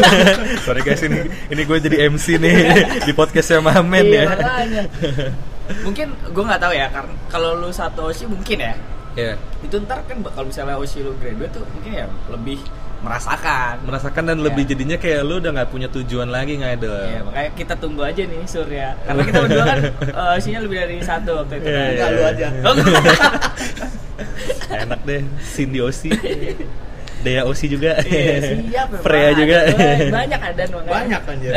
Sorry 0.64 0.82
guys 0.82 1.02
ini 1.04 1.20
ini 1.48 1.62
gue 1.64 1.78
jadi 1.80 1.98
MC 2.10 2.40
nih 2.40 2.56
di 3.08 3.12
podcastnya 3.14 3.60
Mamen 3.62 4.06
Iya, 4.08 4.22
ya. 4.24 4.26
makanya. 4.32 4.84
mungkin 5.86 6.08
gue 6.34 6.44
nggak 6.44 6.62
tahu 6.66 6.74
ya 6.74 6.88
karena 6.90 7.14
kalau 7.30 7.50
lu 7.54 7.70
satu 7.70 8.10
oshi 8.10 8.26
mungkin 8.26 8.58
ya 8.58 8.74
Iya. 9.14 9.34
itu 9.62 9.76
ntar 9.86 10.02
kan 10.08 10.18
kalau 10.24 10.48
misalnya 10.48 10.80
oshi 10.80 11.04
lu 11.04 11.14
graduate 11.20 11.54
tuh 11.54 11.66
mungkin 11.76 11.92
ya 11.94 12.06
lebih 12.32 12.58
merasakan 13.00 13.80
Merasakan 13.82 14.24
dan 14.26 14.38
lebih 14.40 14.64
Iya. 14.64 14.70
jadinya 14.70 14.98
kayak 14.98 15.22
lu 15.22 15.38
udah 15.38 15.52
nggak 15.52 15.70
punya 15.70 15.88
tujuan 15.90 16.28
lagi 16.28 16.56
ngidol. 16.56 17.04
Iya, 17.06 17.22
makanya 17.24 17.50
kita 17.54 17.74
tunggu 17.76 18.02
aja 18.02 18.22
nih 18.22 18.42
Surya. 18.44 18.88
Karena 19.02 19.22
kita 19.24 19.38
berdua 19.44 19.64
kan 19.66 19.80
eh, 20.02 20.34
isinya 20.36 20.60
lebih 20.62 20.78
dari 20.78 20.96
satu 21.00 21.32
waktu 21.38 21.54
itu. 21.56 21.66
Iya, 21.66 21.74
kan. 21.74 21.88
iya. 21.88 21.90
Enggak 21.90 22.10
lu 22.10 22.22
aja. 22.26 22.48
Enak 24.84 25.00
deh, 25.02 25.22
Cindy 25.42 25.80
Osi. 25.80 26.12
Dea 27.20 27.44
Osi 27.44 27.66
juga. 27.68 28.00
Iya, 28.02 28.36
siap. 28.40 28.88
ya, 28.94 29.00
Freya 29.00 29.30
juga. 29.34 29.58
Banyak- 30.10 30.44
ada 30.46 30.64
makanya. 30.66 30.92
Banyak 30.94 31.22
anjir. 31.26 31.54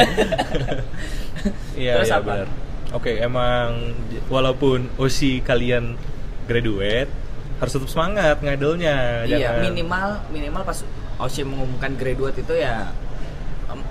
Iya, 1.73 1.93
Terus 1.99 2.09
iya 2.09 2.17
apa? 2.17 2.33
benar. 2.35 2.49
Oke, 2.93 3.13
emang 3.17 3.69
j- 4.07 4.21
walaupun 4.27 4.91
Osi 4.97 5.41
kalian 5.41 5.97
graduate 6.45 7.09
harus 7.57 7.73
tetap 7.73 7.89
semangat 7.89 8.37
ngidolnya. 8.39 9.23
Iya, 9.25 9.39
Jangan- 9.49 9.63
minimal 9.65 10.09
minimal 10.29 10.63
pas 10.63 10.79
Oshi 11.23 11.43
mengumumkan 11.43 11.95
graduate 11.95 12.39
itu 12.39 12.55
ya 12.55 12.91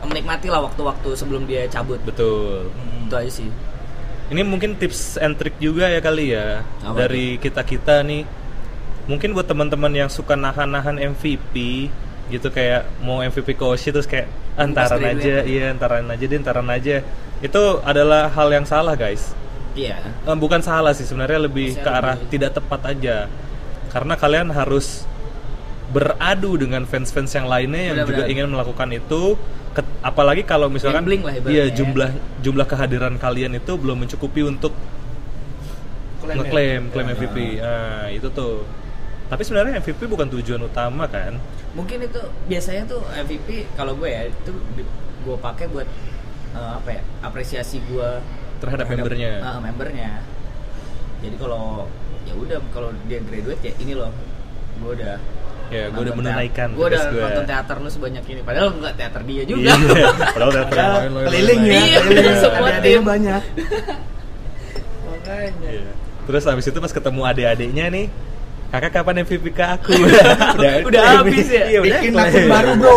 menikmati 0.05 0.45
lah 0.45 0.61
waktu-waktu 0.61 1.09
sebelum 1.15 1.45
dia 1.45 1.65
cabut. 1.65 1.97
Betul. 2.03 2.69
Itu 3.07 3.15
aja 3.15 3.31
sih. 3.31 3.49
Ini 4.31 4.41
mungkin 4.43 4.77
tips 4.77 5.17
and 5.17 5.35
trick 5.35 5.59
juga 5.59 5.91
ya 5.91 5.99
kali 5.99 6.31
ya 6.31 6.63
Apa 6.79 7.03
dari 7.03 7.35
kita 7.35 7.63
kita 7.63 7.99
nih. 8.01 8.23
Mungkin 9.09 9.33
buat 9.33 9.43
teman-teman 9.43 9.91
yang 9.91 10.07
suka 10.07 10.37
nahan-nahan 10.37 10.95
MVP 10.95 11.89
gitu 12.29 12.47
kayak 12.47 12.87
mau 13.03 13.19
MVP 13.19 13.59
ke 13.59 13.65
Oshi 13.65 13.91
terus 13.91 14.07
kayak 14.07 14.29
antaran 14.55 15.03
Pas 15.03 15.11
aja, 15.11 15.19
graduate. 15.19 15.47
iya 15.49 15.65
antaran 15.73 16.05
aja 16.07 16.23
deh, 16.23 16.37
antaran 16.37 16.69
aja. 16.69 16.95
Itu 17.41 17.61
adalah 17.83 18.31
hal 18.31 18.47
yang 18.53 18.63
salah 18.63 18.93
guys. 18.95 19.33
Iya. 19.73 19.99
Eh, 19.99 20.37
bukan 20.37 20.61
salah 20.61 20.93
sih 20.93 21.03
sebenarnya 21.03 21.43
lebih 21.43 21.75
Masih 21.75 21.83
ke 21.83 21.89
arah 21.89 22.15
lebih- 22.15 22.29
tidak 22.29 22.51
tepat 22.55 22.81
aja. 22.87 23.27
Karena 23.91 24.13
kalian 24.15 24.47
harus 24.53 25.03
beradu 25.91 26.55
dengan 26.55 26.83
fans-fans 26.83 27.31
yang 27.31 27.45
lainnya 27.45 27.81
yang 27.85 27.97
juga 28.01 28.23
Benar-benar. 28.23 28.31
ingin 28.31 28.47
melakukan 28.49 28.89
itu 28.91 29.21
Ket- 29.71 29.87
apalagi 30.01 30.43
kalau 30.43 30.67
misalkan 30.67 31.03
Gambling 31.03 31.23
lah 31.23 31.33
iya 31.45 31.67
ya. 31.67 31.71
jumlah 31.71 32.11
jumlah 32.39 32.65
kehadiran 32.65 33.15
kalian 33.15 33.55
itu 33.55 33.71
belum 33.73 34.01
mencukupi 34.01 34.43
untuk 34.43 34.75
Klaim 36.19 36.27
ya? 36.29 36.35
ngeklaim 36.37 36.81
klaim 36.89 37.07
Ya. 37.07 37.13
MVP. 37.13 37.37
Nah, 37.57 38.05
itu 38.09 38.27
tuh. 38.29 38.61
Tapi 39.25 39.41
sebenarnya 39.41 39.79
MVP 39.79 40.05
bukan 40.05 40.27
tujuan 40.29 40.61
utama 40.61 41.07
kan? 41.07 41.33
Mungkin 41.71 42.03
itu 42.03 42.19
biasanya 42.45 42.83
tuh 42.85 43.01
MVP 43.09 43.47
kalau 43.73 43.95
gue 43.95 44.05
ya 44.05 44.27
itu 44.27 44.51
gue 45.23 45.37
pakai 45.39 45.65
buat 45.65 45.87
eh, 46.51 46.71
apa 46.75 46.89
ya? 46.91 47.01
Apresiasi 47.21 47.79
gue 47.81 48.09
Terhadap 48.59 48.85
membernya. 48.85 49.39
eh, 49.39 49.59
membernya. 49.61 50.11
Jadi 51.19 51.35
kalau 51.37 51.87
ya 52.21 52.33
udah 52.35 52.59
kalau 52.69 52.91
dia 53.07 53.17
graduate 53.19 53.63
ya 53.63 53.73
ini 53.77 53.93
loh. 53.95 54.11
Gue 54.77 54.93
udah 54.93 55.15
Ya, 55.71 55.87
gue 55.87 56.01
udah 56.01 56.13
menunaikan 56.13 56.75
Gue 56.75 56.85
udah 56.85 57.01
gue. 57.07 57.21
nonton 57.21 57.45
teater 57.47 57.75
lu 57.79 57.87
sebanyak 57.87 58.23
ini. 58.27 58.41
Padahal 58.43 58.75
enggak 58.75 58.93
teater 58.93 59.21
dia 59.23 59.43
juga. 59.43 59.71
Iya. 59.71 60.05
Padahal 60.29 60.51
teater 60.51 60.75
yang 60.75 60.91
lain, 60.91 61.11
keliling 61.25 61.61
ya, 61.61 61.71
Iya, 61.71 61.97
keliling. 62.01 62.35
semua 62.43 62.59
Adik-adiknya 62.61 62.91
tim. 62.91 63.01
banyak. 63.07 63.41
Makanya. 65.07 65.69
Iya. 65.71 65.91
Terus 66.21 66.43
abis 66.45 66.65
itu 66.67 66.77
pas 66.77 66.91
ketemu 66.91 67.21
adik-adiknya 67.23 67.85
nih, 67.87 68.05
kakak 68.67 68.91
kapan 68.93 69.23
MVP 69.23 69.45
ke 69.49 69.63
aku? 69.65 69.91
Udah 70.91 71.03
habis 71.17 71.47
ya? 71.47 71.63
Iya, 71.65 71.79
udah 71.79 71.87
Bikin 71.97 72.11
akun 72.13 72.43
baru, 72.45 72.71
bro. 72.75 72.95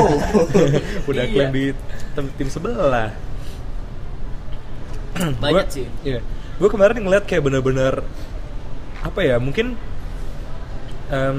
udah 1.09 1.23
Iya. 1.23 1.33
klaim 1.33 1.50
di 1.50 1.64
tim, 2.12 2.26
tim 2.35 2.49
sebelah. 2.49 3.14
Banyak 5.40 5.62
Gua- 5.62 5.73
sih. 5.73 5.87
Iya. 6.02 6.21
Gue 6.54 6.69
kemarin 6.69 6.99
ngeliat 7.00 7.25
kayak 7.25 7.43
bener-bener 7.43 8.02
apa 9.00 9.21
ya? 9.21 9.38
Mungkin 9.38 9.75
em, 11.09 11.38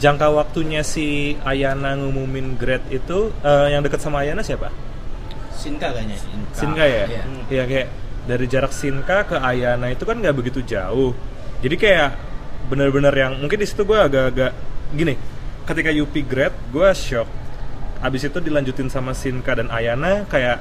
jangka 0.00 0.32
waktunya 0.32 0.80
si 0.80 1.36
Ayana 1.44 1.96
ngumumin 1.98 2.56
grade 2.56 2.88
itu 2.88 3.32
eh, 3.44 3.68
yang 3.72 3.84
deket 3.84 4.00
sama 4.00 4.24
Ayana 4.24 4.40
siapa? 4.40 4.72
Sinka 5.52 5.92
kayaknya. 5.92 6.16
Sinka 6.56 6.84
ya? 6.84 7.04
Iya. 7.06 7.22
Iya 7.52 7.64
kayak 7.68 7.88
dari 8.26 8.46
jarak 8.46 8.72
Sinka 8.72 9.26
ke 9.28 9.36
Ayana 9.38 9.92
itu 9.92 10.02
kan 10.08 10.18
nggak 10.18 10.34
begitu 10.34 10.64
jauh. 10.64 11.12
Jadi 11.62 11.76
kayak 11.78 12.08
bener-bener 12.70 13.14
yang 13.14 13.32
mungkin 13.38 13.58
di 13.58 13.66
situ 13.66 13.82
gue 13.84 13.98
agak-agak 13.98 14.52
gini. 14.94 15.14
Ketika 15.62 15.90
Yupi 15.94 16.26
grad, 16.26 16.50
gue 16.74 16.88
shock. 16.94 17.28
Abis 18.02 18.26
itu 18.26 18.38
dilanjutin 18.42 18.90
sama 18.90 19.14
Sinka 19.14 19.54
dan 19.54 19.70
Ayana 19.70 20.26
kayak 20.26 20.58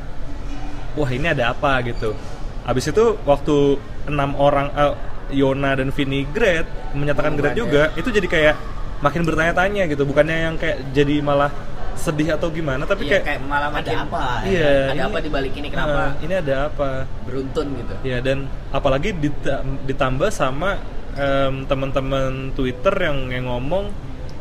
wah 0.94 1.10
ini 1.10 1.34
ada 1.34 1.50
apa 1.50 1.82
gitu. 1.82 2.14
Abis 2.62 2.94
itu 2.94 3.18
waktu 3.26 3.82
enam 4.06 4.38
orang 4.38 4.70
eh, 4.78 4.96
Yona 5.32 5.74
dan 5.80 5.90
Vini 5.90 6.28
grad 6.30 6.68
menyatakan 6.94 7.34
grad 7.40 7.56
juga, 7.58 7.90
itu 7.98 8.12
jadi 8.12 8.28
kayak 8.28 8.56
makin 9.02 9.22
bertanya-tanya 9.22 9.84
gitu. 9.86 10.04
Bukannya 10.04 10.38
yang 10.46 10.56
kayak 10.56 10.90
jadi 10.92 11.20
malah 11.20 11.52
sedih 11.94 12.34
atau 12.34 12.50
gimana, 12.50 12.82
tapi 12.84 13.06
Iya, 13.06 13.20
kayak, 13.20 13.24
kayak 13.28 13.42
malah 13.46 13.70
Ada 13.70 13.78
makin 13.78 13.98
apa? 14.00 14.24
iya 14.42 14.70
ada 14.88 14.94
ini- 14.96 15.06
apa 15.06 15.18
di 15.20 15.30
balik 15.30 15.54
ini 15.54 15.68
kenapa 15.70 16.02
eh, 16.02 16.26
ini 16.26 16.34
ada 16.36 16.56
apa? 16.66 16.90
beruntun 17.22 17.68
gitu. 17.76 17.94
Ya 18.02 18.18
dan 18.20 18.38
apalagi 18.72 19.14
dita- 19.14 19.62
ditambah 19.86 20.30
sama 20.32 20.82
em, 21.12 21.68
teman-teman 21.68 22.56
Twitter 22.56 22.96
yang 22.96 23.30
yang 23.30 23.46
ngomong 23.46 23.92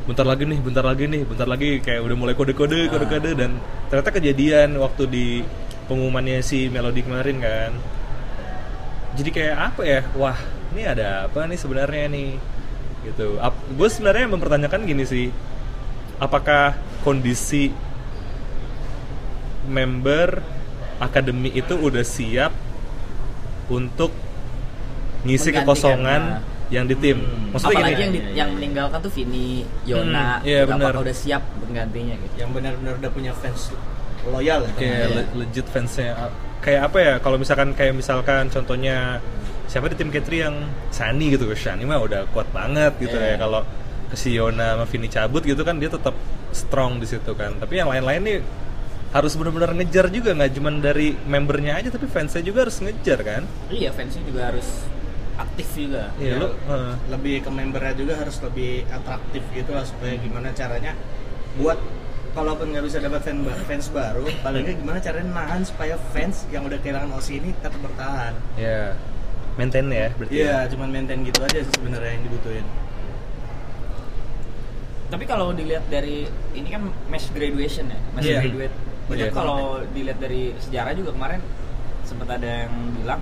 bentar 0.06 0.24
lagi 0.24 0.46
nih, 0.46 0.56
bentar 0.58 0.80
lagi 0.80 1.04
nih, 1.04 1.22
bentar 1.22 1.44
lagi 1.44 1.70
kayak 1.78 2.00
udah 2.00 2.16
mulai 2.16 2.32
kode-kode, 2.32 2.80
Ah. 2.80 2.88
kode-kode 2.88 3.30
dan 3.34 3.50
ternyata 3.86 4.10
kejadian 4.10 4.78
waktu 4.78 5.02
di 5.04 5.26
pengumumannya 5.84 6.40
si 6.40 6.66
Melody 6.66 7.02
kemarin 7.02 7.36
kan. 7.38 7.72
Jadi 9.12 9.30
kayak 9.30 9.56
apa 9.68 9.82
ya? 9.82 10.00
Wah, 10.14 10.38
ini 10.70 10.86
ada 10.86 11.26
apa 11.26 11.44
nih 11.44 11.58
sebenarnya 11.58 12.06
nih? 12.08 12.30
Gitu. 13.00 13.40
gue 13.72 13.88
sebenarnya 13.88 14.26
mempertanyakan 14.28 14.80
gini 14.84 15.04
sih. 15.04 15.32
Apakah 16.20 16.76
kondisi 17.00 17.72
member 19.64 20.44
akademi 21.00 21.48
itu 21.50 21.74
udah 21.76 22.04
siap 22.04 22.52
untuk 23.72 24.12
ngisi 25.24 25.52
kekosongan 25.52 26.22
nah. 26.36 26.68
yang 26.68 26.84
di 26.84 26.96
tim. 26.96 27.24
Hmm. 27.24 27.56
Maksudnya 27.56 27.76
Apalagi 27.80 27.94
gini. 27.94 28.02
yang 28.02 28.12
di- 28.12 28.24
yang 28.36 28.50
meninggalkan 28.52 28.98
tuh 29.00 29.12
Vini, 29.12 29.64
Yona, 29.84 30.40
Hmm, 30.40 30.48
iya, 30.48 30.60
gitu. 30.64 30.76
benar. 30.76 30.92
apakah 30.92 31.04
udah 31.04 31.16
siap 31.16 31.42
penggantinya 31.60 32.14
gitu. 32.18 32.34
Yang 32.36 32.50
benar-benar 32.52 32.94
udah 33.00 33.10
punya 33.10 33.32
fans 33.32 33.72
loyal 34.28 34.60
ya. 34.76 35.08
Le- 35.08 35.30
legit 35.34 35.64
fansnya 35.64 36.12
kayak 36.60 36.92
apa 36.92 36.98
ya 37.00 37.14
kalau 37.24 37.40
misalkan 37.40 37.72
kayak 37.72 37.96
misalkan 37.96 38.52
contohnya 38.52 39.16
siapa 39.70 39.86
di 39.86 39.94
tim 39.94 40.10
K3 40.10 40.26
yang 40.34 40.56
Sani 40.90 41.30
gitu 41.30 41.46
Shani 41.54 41.86
mah 41.86 42.02
udah 42.02 42.26
kuat 42.28 42.50
banget 42.50 42.90
gitu 42.98 43.14
Iya. 43.14 43.34
ya. 43.34 43.36
kalau 43.38 43.62
ke 44.10 44.16
si 44.18 44.34
Yona 44.34 44.74
sama 44.74 44.84
Vini 44.84 45.06
cabut 45.06 45.38
gitu 45.40 45.62
kan 45.62 45.78
dia 45.78 45.86
tetap 45.86 46.18
strong 46.50 46.98
di 46.98 47.06
situ 47.06 47.30
kan. 47.32 47.54
Tapi 47.54 47.78
yang 47.78 47.86
lain-lain 47.86 48.20
nih 48.20 48.38
harus 49.10 49.34
benar-benar 49.34 49.70
ngejar 49.72 50.06
juga 50.08 50.34
nggak 50.34 50.50
cuman 50.52 50.74
dari 50.78 51.14
membernya 51.24 51.78
aja 51.78 51.88
tapi 51.88 52.06
fansnya 52.06 52.42
juga 52.42 52.66
harus 52.66 52.78
ngejar 52.78 53.18
kan? 53.20 53.42
Iya, 53.68 53.90
fansnya 53.90 54.22
juga 54.22 54.50
harus 54.50 54.66
aktif 55.36 55.66
juga. 55.72 56.10
iya 56.16 56.34
Ya, 56.34 56.36
lu 56.36 56.48
eh, 56.50 56.92
lebih 57.08 57.34
ke 57.40 57.50
membernya 57.50 57.94
juga 57.94 58.18
harus 58.18 58.36
lebih 58.40 58.82
atraktif 58.86 59.42
gitu 59.50 59.70
lah 59.70 59.86
supaya 59.86 60.14
gimana 60.16 60.50
caranya 60.50 60.92
buat 61.54 61.78
kalaupun 62.30 62.70
nggak 62.70 62.84
bisa 62.84 62.98
dapat 62.98 63.22
fan 63.22 63.42
ba- 63.42 63.58
fans 63.64 63.86
baru 63.88 64.22
paling 64.38 64.62
nggak 64.62 64.78
gimana 64.78 64.98
caranya 64.98 65.30
nahan 65.32 65.62
supaya 65.62 65.94
fans 66.10 66.46
yang 66.48 66.62
udah 66.62 66.78
kehilangan 66.78 67.10
Osi 67.12 67.38
ini 67.38 67.50
tetap 67.56 67.78
bertahan. 67.80 68.34
Ya 68.56 68.94
maintain 69.54 69.86
ya 69.86 70.08
berarti 70.14 70.32
iya 70.32 70.46
ya. 70.62 70.70
cuman 70.70 70.88
maintain 70.88 71.20
gitu 71.20 71.40
aja 71.40 71.58
sih 71.58 71.72
sebenarnya 71.74 72.10
yang 72.12 72.24
dibutuhin 72.26 72.66
Tapi 75.10 75.26
kalau 75.26 75.50
dilihat 75.50 75.90
dari 75.90 76.22
ini 76.54 76.68
kan 76.70 76.86
mass 77.10 77.26
graduation 77.30 77.90
ya, 77.90 77.98
mass 78.14 78.22
Iya. 78.22 78.40
graduate 78.40 78.74
Banyak 79.10 79.26
Iya. 79.26 79.34
kalau 79.34 79.60
dilihat 79.90 80.18
dari 80.22 80.54
sejarah 80.56 80.94
juga 80.94 81.10
kemarin 81.10 81.42
sempat 82.06 82.30
ada 82.30 82.46
yang 82.62 82.74
bilang 82.94 83.18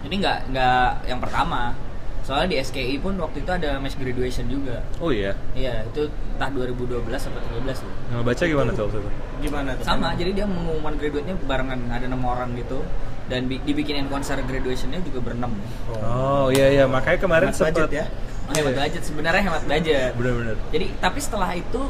ini 0.00 0.14
nggak 0.16 0.38
nggak 0.48 0.86
yang 1.04 1.18
pertama. 1.18 1.74
Soalnya 2.22 2.48
di 2.48 2.56
SKI 2.62 3.02
pun 3.02 3.18
waktu 3.18 3.42
itu 3.42 3.50
ada 3.50 3.76
match 3.76 3.98
graduation 3.98 4.46
juga. 4.46 4.86
Oh 4.96 5.10
iya. 5.10 5.34
Iya, 5.50 5.82
itu 5.84 6.06
entah 6.06 6.46
2012 6.46 7.02
atau 7.26 7.40
13 7.58 7.82
tuh. 7.82 7.90
Nah, 8.06 8.22
baca 8.22 8.42
gimana 8.46 8.70
tuh 8.70 8.82
waktu 8.86 8.98
itu? 9.02 9.10
Gimana 9.42 9.70
tuh? 9.74 9.84
Sama, 9.84 10.14
jadi 10.14 10.30
dia 10.32 10.46
mengumumkan 10.46 10.94
graduate-nya 10.94 11.34
barengan 11.42 11.80
ada 11.90 12.06
enam 12.06 12.22
orang 12.22 12.54
gitu 12.54 12.86
dan 13.30 13.46
bi- 13.46 13.62
dibikinin 13.62 14.10
konser 14.10 14.34
graduation-nya 14.42 14.98
juga 15.00 15.22
berenam. 15.22 15.54
Oh 16.02 16.50
iya 16.50 16.66
iya 16.68 16.84
makanya 16.84 17.18
kemarin 17.20 17.48
Hemat 17.48 17.56
sempat 17.56 17.74
budget 17.78 17.90
ya. 17.94 18.04
Hemat 18.50 18.74
budget 18.76 19.02
sebenarnya 19.06 19.42
hemat 19.46 19.62
budget. 19.64 20.10
Bener-bener. 20.18 20.56
Jadi 20.68 20.86
tapi 20.98 21.18
setelah 21.18 21.50
itu 21.54 21.82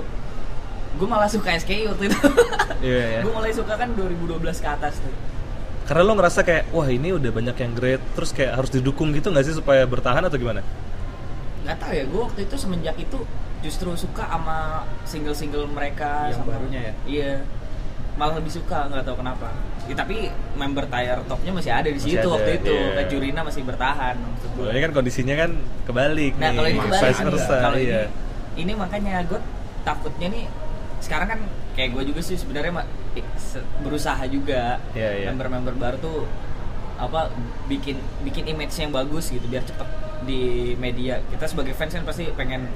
gue 0.92 1.08
malah 1.08 1.26
suka 1.26 1.56
SKI 1.56 1.88
waktu 1.88 2.04
itu. 2.06 2.18
Iya 2.80 3.04
ya. 3.10 3.20
gue 3.20 3.28
mulai 3.30 3.52
suka 3.52 3.76
kan 3.76 3.92
2012 3.92 4.40
ke 4.56 4.68
atas 4.70 5.00
tuh. 5.00 5.12
Karena 5.84 6.00
lo 6.02 6.12
ngerasa 6.14 6.40
kayak 6.40 6.70
wah 6.70 6.86
ini 6.86 7.10
udah 7.10 7.28
banyak 7.30 7.52
yang 7.54 7.72
great 7.74 8.00
terus 8.14 8.30
kayak 8.30 8.54
harus 8.54 8.70
didukung 8.70 9.10
gitu 9.10 9.28
nggak 9.28 9.42
sih 9.42 9.52
supaya 9.52 9.84
bertahan 9.84 10.22
atau 10.22 10.36
gimana? 10.36 10.64
Nggak 11.60 11.76
tahu 11.76 11.92
ya, 11.92 12.04
gue 12.04 12.20
waktu 12.22 12.40
itu 12.42 12.56
semenjak 12.56 12.96
itu 12.96 13.20
justru 13.60 13.92
suka 13.92 14.24
sama 14.24 14.80
single-single 15.04 15.68
mereka 15.68 16.28
Yang 16.28 16.40
sama- 16.40 16.48
barunya 16.50 16.80
ya? 16.80 16.92
Iya. 17.04 17.32
Malah 18.20 18.34
lebih 18.36 18.52
suka 18.52 18.84
nggak 18.86 19.00
tahu 19.02 19.16
kenapa. 19.16 19.48
Ya, 19.88 19.96
tapi 19.96 20.28
member 20.54 20.84
tire 20.86 21.24
topnya 21.24 21.50
masih 21.50 21.72
ada 21.72 21.88
di 21.88 21.96
Masih 21.96 22.14
situ 22.14 22.20
ada, 22.22 22.34
waktu 22.36 22.50
itu. 22.60 22.70
iya. 22.70 22.92
Kayak 22.94 23.08
Jurina 23.08 23.40
masih 23.40 23.62
bertahan. 23.64 24.16
Kalau 24.52 24.70
ini 24.70 24.80
kan 24.80 24.92
kondisinya 24.92 25.34
kan 25.34 25.50
kebalik 25.82 26.32
Nah 26.36 26.46
nih. 26.46 26.54
kalau 26.54 26.68
ini 26.68 26.78
kebalik 26.78 27.16
versa, 27.24 27.56
kalau 27.58 27.78
iya. 27.80 28.02
ini 28.54 28.60
ini 28.60 28.72
makanya 28.76 29.24
gue 29.24 29.40
takutnya 29.80 30.28
nih 30.28 30.44
sekarang 31.00 31.28
kan 31.28 31.40
kayak 31.72 31.96
gue 31.96 32.02
juga 32.04 32.20
sih 32.20 32.36
sebenarnya 32.36 32.84
berusaha 33.80 34.20
juga 34.28 34.76
Iya, 34.92 35.10
iya. 35.16 35.26
member-member 35.32 35.74
baru 35.74 35.96
tuh 35.96 36.18
apa 37.00 37.32
bikin 37.64 37.96
bikin 38.20 38.44
image 38.46 38.76
yang 38.76 38.92
bagus 38.92 39.32
gitu 39.32 39.48
biar 39.48 39.64
cepet 39.64 39.88
di 40.22 40.42
media 40.76 41.24
kita 41.32 41.48
sebagai 41.48 41.72
fans 41.72 41.96
kan 41.96 42.04
pasti 42.04 42.28
pengen 42.36 42.68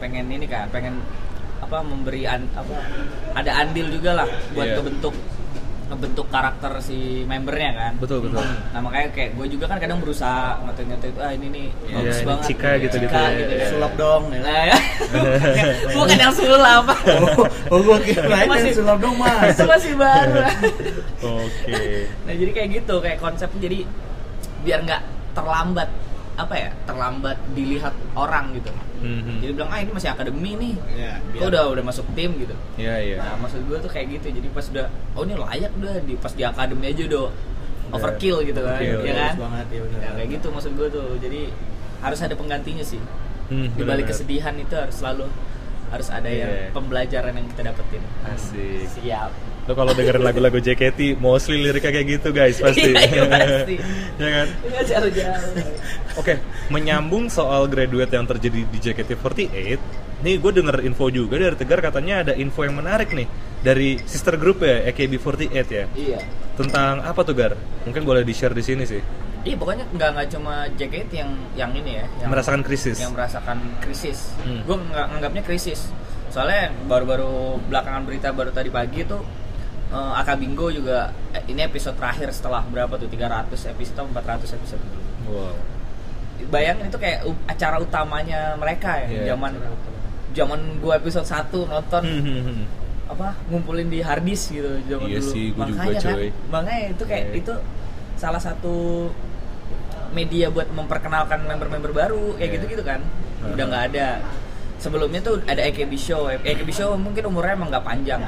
pengen 0.00 0.24
ini 0.26 0.48
kan 0.48 0.72
pengen 0.72 1.04
apa 1.62 1.76
memberi 1.80 2.22
an, 2.24 2.42
apa 2.52 2.74
ada 3.32 3.50
andil 3.56 3.86
juga 3.88 4.10
lah 4.14 4.26
buat 4.50 4.66
Iya. 4.66 4.76
kebentuk 4.76 5.14
ngebentuk 5.84 6.24
karakter 6.26 6.72
si 6.80 6.96
membernya 7.22 7.70
kan 7.74 7.92
Betul 8.00 8.24
betul. 8.24 8.40
Nah 8.40 8.80
makanya 8.80 9.12
kayak 9.12 9.36
gue 9.36 9.46
juga 9.46 9.68
kan 9.68 9.76
kadang 9.76 10.00
berusaha 10.00 10.56
ngetik-ngetik 10.62 11.12
ah 11.16 11.30
ini 11.30 11.46
nih 11.46 11.66
Iya, 11.84 11.94
bagus 11.94 12.16
ini 12.16 12.26
banget 12.26 12.44
Cika 12.48 12.70
gitu, 12.80 12.94
Cika 12.96 13.04
gitu 13.04 13.20
ya. 13.20 13.28
gitu 13.36 13.52
kan. 13.54 13.68
Sulap 13.68 13.92
dong 13.94 14.22
ya. 14.26 14.40
Nah, 14.40 14.62
ya. 14.64 14.78
bukan 15.94 16.16
yang 16.18 16.32
sulap 16.32 16.84
Oh, 16.96 17.44
oh 17.68 17.78
gua 17.82 17.98
kira 18.00 18.24
Masih- 18.26 18.48
masih 18.48 18.72
sulap 18.74 18.98
dong 18.98 19.16
mas. 19.16 19.52
itu 19.52 19.64
masih 19.68 19.92
baru 19.94 20.40
Oke. 21.44 21.76
nah 22.24 22.34
jadi 22.34 22.50
kayak 22.52 22.68
gitu 22.74 22.94
kayak 22.98 23.18
konsepnya 23.18 23.60
jadi 23.62 23.78
biar 24.62 24.78
nggak 24.82 25.02
terlambat 25.32 25.88
apa 26.34 26.54
ya 26.56 26.70
terlambat 26.82 27.36
dilihat 27.52 27.92
orang 28.14 28.56
gitu 28.56 28.72
Mhm. 29.02 29.34
jadi 29.42 29.52
bilang 29.52 29.70
ah 29.70 29.78
ini 29.78 29.90
masih 29.90 30.08
akademi 30.08 30.50
nih. 30.54 30.74
Ya, 30.94 31.12
kok 31.18 31.46
udah 31.50 31.64
udah 31.68 31.84
masuk 31.84 32.06
tim 32.14 32.30
gitu. 32.38 32.54
Iya 32.78 32.94
iya. 33.02 33.16
nah 33.18 33.34
maksud 33.36 33.66
gue 33.66 33.78
tuh 33.78 33.90
kayak 33.90 34.06
gitu. 34.14 34.26
Jadi 34.32 34.48
pas 34.48 34.62
udah 34.64 34.86
oh 35.12 35.22
ini 35.22 35.34
layak 35.34 35.70
udah 35.74 35.94
di 36.02 36.14
pas 36.14 36.30
di 36.30 36.42
akademi 36.42 36.86
aja 36.88 37.02
udah 37.04 37.24
overkill 37.92 38.38
gitu 38.40 38.60
kan. 38.62 38.78
Overkill, 38.78 39.00
ya 39.02 39.12
kan? 39.12 39.34
Banget 39.36 39.66
ya 39.68 39.80
benar. 39.84 39.98
ya 40.00 40.10
kayak 40.16 40.28
gitu 40.32 40.46
maksud 40.48 40.72
gue 40.72 40.88
tuh. 40.88 41.06
Jadi 41.18 41.40
harus 41.98 42.18
ada 42.18 42.34
penggantinya 42.34 42.84
sih. 42.86 43.02
Hmm, 43.50 43.68
di 43.74 43.82
balik 43.82 44.08
kesedihan 44.08 44.54
itu 44.56 44.72
harus 44.72 44.96
selalu 44.96 45.26
harus 45.92 46.08
ada 46.08 46.24
Iya. 46.24 46.40
yang 46.40 46.52
pembelajaran 46.72 47.36
yang 47.36 47.46
kita 47.52 47.62
dapetin. 47.68 48.00
Asik. 48.24 48.88
siap 48.88 49.28
Lo 49.62 49.72
kalau 49.72 49.92
dengerin 49.92 50.20
lagu-lagu 50.20 50.58
JKT, 50.58 51.14
mostly 51.16 51.60
liriknya 51.60 51.92
kayak 51.92 52.06
gitu 52.10 52.28
guys 52.30 52.58
pasti. 52.58 52.90
Iya, 52.90 52.98
iya, 53.06 53.22
pasti. 53.24 53.74
ya 54.20 54.28
kan? 54.28 54.46
Nggak 54.60 54.84
jauh-jauh 54.84 55.42
Oke, 56.14 56.34
menyambung 56.68 57.26
soal 57.28 57.66
graduate 57.66 58.10
yang 58.10 58.26
terjadi 58.26 58.60
di 58.64 58.78
JKT48, 58.80 59.78
nih 60.20 60.34
gue 60.36 60.52
denger 60.52 60.82
info 60.82 61.08
juga 61.08 61.38
dari 61.38 61.54
Tegar 61.54 61.78
katanya 61.80 62.20
ada 62.20 62.32
info 62.34 62.62
yang 62.62 62.74
menarik 62.74 63.10
nih 63.10 63.24
dari 63.60 63.96
sister 64.02 64.34
group 64.34 64.60
ya 64.60 64.82
AKB48 64.84 65.54
ya. 65.68 65.86
iya 65.92 66.18
Tentang 66.52 67.00
apa 67.00 67.22
tuh 67.22 67.32
Gar? 67.32 67.54
Mungkin 67.82 68.02
boleh 68.02 68.20
di 68.20 68.30
share 68.30 68.52
di 68.52 68.60
sini 68.60 68.82
sih. 68.82 68.98
iya 69.42 69.54
pokoknya 69.54 69.86
nggak 69.88 70.08
nggak 70.12 70.28
cuma 70.32 70.54
JKT 70.70 71.10
yang 71.12 71.30
yang 71.54 71.70
ini 71.72 71.96
ya 71.96 72.06
yang 72.18 72.30
Merasakan 72.30 72.62
krisis. 72.62 72.98
yang 72.98 73.10
merasakan 73.10 73.58
krisis 73.78 74.30
Hmm. 74.38 74.62
gue 74.62 74.76
nggak 74.76 75.06
nganggapnya 75.08 75.42
krisis 75.42 75.90
soalnya 76.28 76.70
baru-baru 76.84 77.58
belakangan 77.64 78.02
berita 78.04 78.30
baru 78.30 78.50
tadi 78.50 78.70
pagi 78.70 79.02
tuh 79.02 79.18
eh, 79.92 80.12
Aka 80.16 80.34
Bingo 80.34 80.68
juga 80.68 80.98
eh, 81.30 81.44
ini 81.46 81.60
episode 81.60 81.94
terakhir 81.94 82.28
setelah 82.30 82.64
berapa 82.64 82.96
tuh 82.96 83.06
300 83.06 83.52
episode 83.68 83.94
atau 83.94 84.06
400 84.08 84.56
episode 84.56 84.82
Wow. 85.24 85.54
bayangin 86.44 86.88
itu 86.88 86.98
kayak 86.98 87.22
acara 87.46 87.78
utamanya 87.78 88.56
mereka 88.56 88.98
ya 88.98 89.06
Iya. 89.08 89.22
zaman 89.30 89.52
zaman 90.32 90.60
gua 90.78 90.96
episode 90.96 91.22
1 91.24 91.38
nonton 91.64 92.02
apa 93.12 93.36
ngumpulin 93.46 93.86
di 93.86 94.00
harddisk 94.00 94.50
gitu 94.50 94.72
zaman 94.86 95.06
Iya 95.06 95.20
dulu 95.20 95.30
sih, 95.30 95.46
gua 95.52 95.64
juga, 95.66 95.84
kan 95.84 96.14
coy. 96.16 96.28
makanya 96.48 96.82
itu 96.90 97.04
kayak 97.04 97.24
Iya. 97.26 97.38
itu 97.38 97.52
salah 98.16 98.40
satu 98.40 98.74
media 100.12 100.48
buat 100.48 100.68
memperkenalkan 100.68 101.40
member-member 101.42 101.92
baru 101.92 102.34
kayak 102.34 102.48
Iya. 102.48 102.54
gitu-gitu 102.58 102.82
kan 102.82 103.00
Uh-huh. 103.00 103.54
udah 103.54 103.64
nggak 103.64 103.84
ada 103.90 104.06
sebelumnya 104.78 105.20
tuh 105.20 105.38
ada 105.44 105.62
AKB 105.62 105.92
show 105.94 106.26
AKB 106.26 106.70
show 106.70 106.94
mungkin 106.96 107.22
umurnya 107.24 107.54
emang 107.54 107.70
nggak 107.70 107.82
panjang 107.82 108.22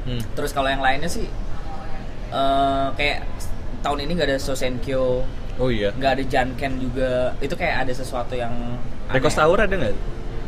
Hmm. 0.00 0.22
terus 0.32 0.50
kalau 0.50 0.68
yang 0.68 0.80
lainnya 0.80 1.06
sih 1.06 1.26
eh, 2.30 2.86
kayak 2.96 3.26
tahun 3.80 3.98
ini 4.06 4.10
nggak 4.16 4.28
ada 4.32 4.38
Sosenkyo 4.40 5.24
Oh 5.60 5.68
iya. 5.68 5.92
nggak 5.92 6.12
ada 6.16 6.24
Janken 6.24 6.72
juga 6.80 7.36
itu 7.38 7.52
kayak 7.52 7.84
ada 7.84 7.92
sesuatu 7.92 8.32
yang 8.32 8.52
aneh. 9.12 9.20
Tower 9.28 9.60
ada 9.60 9.74
nggak? 9.76 9.92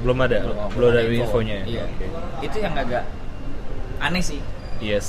Belum 0.00 0.18
ada. 0.18 0.36
Belum, 0.72 0.88
ada 0.88 1.00
info. 1.04 1.20
infonya. 1.28 1.56
iya 1.68 1.84
Oke. 1.84 2.06
itu 2.42 2.56
yang 2.58 2.72
agak 2.72 3.04
aneh 4.00 4.24
sih 4.24 4.40
Yes. 4.82 5.08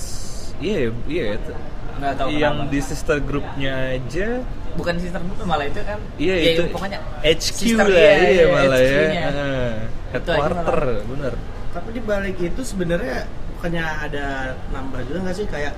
Iya, 0.62 0.92
iya. 1.10 1.24
itu. 1.40 1.54
nggak 1.94 2.14
tahu 2.18 2.30
yang 2.34 2.56
kenapa. 2.66 2.72
di 2.74 2.80
sister 2.82 3.18
groupnya 3.22 3.74
aja 3.96 4.42
bukan 4.74 4.98
sister 4.98 5.22
group 5.22 5.38
malah 5.46 5.70
itu 5.70 5.78
kan 5.86 6.02
Iya 6.18 6.36
ya, 6.36 6.50
itu 6.58 6.62
pokoknya 6.74 7.00
HQ 7.22 7.42
sister, 7.54 7.86
lah 7.86 7.94
iya, 7.94 8.12
iya, 8.18 8.30
iya, 8.34 8.46
malah 8.50 8.80
ya. 8.82 8.90
HQ-nya. 8.90 9.22
Heeh. 9.24 9.70
Itu 10.14 10.30
aja 10.30 10.42
Headquarter, 10.42 10.80
bener. 11.06 11.34
Tapi 11.70 11.90
di 11.94 12.02
balik 12.02 12.38
itu 12.38 12.62
sebenarnya 12.62 13.20
bukannya 13.64 13.80
ada 14.04 14.28
nambah 14.76 15.08
juga 15.08 15.24
nggak 15.24 15.38
sih 15.40 15.48
kayak 15.48 15.72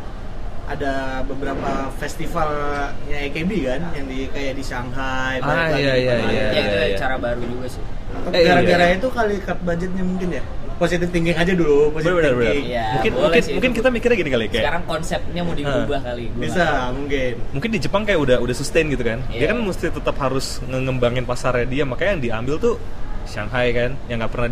ada 0.66 0.94
beberapa 1.22 1.94
festivalnya 1.94 3.14
AKB 3.30 3.52
kan 3.62 3.82
yang 3.94 4.10
di 4.10 4.26
kayak 4.28 4.58
di 4.58 4.66
Shanghai, 4.66 5.38
Ah, 5.38 5.70
iya, 5.70 5.94
di 5.94 6.02
iya, 6.02 6.14
iya, 6.18 6.46
ya 6.50 6.62
itu 6.66 6.78
iya. 6.82 6.98
cara 6.98 7.22
baru 7.22 7.46
juga 7.46 7.70
sih 7.70 7.84
Eh, 8.26 8.42
Gara-gara 8.42 8.86
iya. 8.88 8.98
itu 8.98 9.06
kali 9.08 9.38
cut 9.38 9.60
budgetnya 9.62 10.02
mungkin 10.02 10.30
ya. 10.34 10.44
Positif 10.76 11.08
thinking 11.08 11.38
aja 11.38 11.54
dulu, 11.54 11.94
positif 11.94 12.10
Bener, 12.16 12.34
bener, 12.34 12.42
thinking. 12.42 12.66
Iya, 12.66 12.86
mungkin 12.90 13.12
mungkin, 13.14 13.42
sih 13.44 13.54
mungkin 13.54 13.72
kita 13.72 13.88
mikirnya 13.94 14.18
gini 14.18 14.32
kali 14.34 14.46
kayak 14.50 14.64
sekarang 14.66 14.84
konsepnya 14.90 15.42
mau 15.46 15.54
diubah 15.54 16.00
kali 16.02 16.24
gua 16.28 16.42
Bisa 16.42 16.58
nggak 16.58 16.74
tahu. 16.74 16.92
mungkin. 16.98 17.34
mungkin 17.54 17.70
di 17.70 17.80
Jepang 17.80 18.02
kayak 18.04 18.20
udah 18.20 18.38
udah 18.42 18.56
sustain 18.58 18.86
gitu 18.90 19.04
kan 19.06 19.22
dia 19.30 19.38
Iya. 19.38 19.48
kan 19.54 19.58
mesti 19.62 19.86
tetap 19.94 20.16
harus 20.18 20.58
ngembangin 20.66 21.22
pasarnya 21.24 21.70
dia 21.70 21.84
makanya 21.86 22.12
yang 22.12 22.24
diambil 22.26 22.56
tuh 22.58 22.76
Shanghai 23.24 23.70
kan 23.70 23.94
yang 24.08 24.18
nggak 24.18 24.34
pernah 24.34 24.50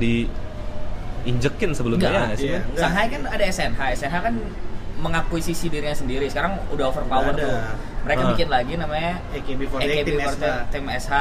diinjekin 1.23 1.69
sebelumnya 1.71 2.09
Enggak, 2.09 2.27
ya 2.27 2.35
sih 2.35 2.47
iya. 2.49 2.59
Bang? 2.61 2.77
Shanghai 2.77 3.07
kan 3.07 3.21
ada 3.25 3.43
SNH 3.45 3.79
SNH 3.95 4.15
kan 4.21 4.33
mengakuisisi 4.95 5.67
dirinya 5.67 5.91
sendiri 5.93 6.25
sekarang 6.27 6.55
udah 6.69 6.85
overpower 6.87 7.33
tuh 7.33 7.55
mereka 8.03 8.21
Ah. 8.21 8.29
bikin 8.31 8.47
lagi 8.47 8.73
namanya 8.75 9.19
AKB48 9.33 9.79
AKB 9.81 10.05
tim 10.05 10.19
SH. 10.21 10.43
tim 10.69 10.85
SH 10.87 11.13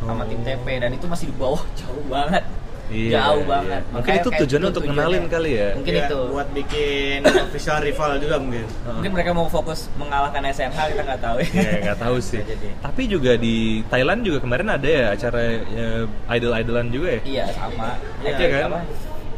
sama 0.00 0.22
Oh. 0.22 0.26
tim 0.26 0.40
TP 0.40 0.66
dan 0.76 0.90
itu 0.90 1.06
masih 1.06 1.26
di 1.26 1.34
bawah 1.34 1.62
jauh 1.80 2.04
banget 2.06 2.44
Iya, 2.86 3.18
jauh 3.18 3.42
iya. 3.42 3.50
banget 3.50 3.82
Mungkin 3.84 3.98
Makanya 3.98 4.20
itu 4.20 4.30
tujuannya 4.38 4.68
untuk 4.70 4.84
ngenalin 4.86 5.24
kali 5.26 5.50
ya? 5.52 5.68
mungkin 5.74 5.90
Iya, 5.92 6.06
itu 6.06 6.18
buat 6.30 6.48
bikin 6.54 7.18
official 7.46 7.78
rival 7.80 8.10
juga 8.16 8.36
mungkin. 8.38 8.62
mungkin 8.86 9.10
mereka 9.10 9.30
mau 9.32 9.48
fokus 9.48 9.90
mengalahkan 9.96 10.38
SNH 10.46 10.78
kita 10.86 11.02
nggak 11.02 11.18
tahu 11.20 11.36
ya 11.40 11.50
Iya 11.50 11.72
nggak 11.82 11.98
tahu 12.06 12.16
sih. 12.20 12.38
Jadi. 12.40 12.68
Tapi 12.78 13.02
juga 13.08 13.34
di 13.34 13.56
Thailand 13.84 14.22
juga 14.22 14.38
kemarin 14.38 14.70
ada 14.70 14.86
ya 14.86 15.04
acara 15.10 15.42
ya, 15.66 15.88
idol-idolan 16.30 16.86
juga 16.88 17.08
ya. 17.10 17.20
iya 17.24 17.44
sama 17.50 17.98
Iya 18.22 18.46
kan? 18.46 18.62
apa, 18.70 18.80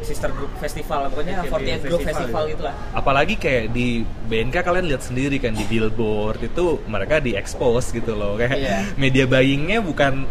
sister 0.01 0.31
group 0.31 0.53
festival 0.57 1.11
pokoknya 1.11 1.35
AKB 1.41 1.51
48 1.51 1.83
group 1.83 2.01
festival 2.01 2.15
festival 2.23 2.43
gitu. 2.45 2.55
itulah 2.57 2.75
Apalagi 2.93 3.35
kayak 3.35 3.65
di 3.71 3.89
BNK 4.25 4.57
kalian 4.61 4.87
lihat 4.87 5.03
sendiri 5.03 5.37
kan 5.37 5.53
di 5.53 5.65
billboard 5.65 6.41
itu 6.41 6.65
mereka 6.85 7.19
di 7.19 7.35
expose 7.35 7.91
gitu 7.91 8.15
loh 8.15 8.35
kayak 8.35 8.55
Iya. 8.55 8.77
media 8.95 9.25
buyingnya 9.25 9.79
bukan 9.81 10.23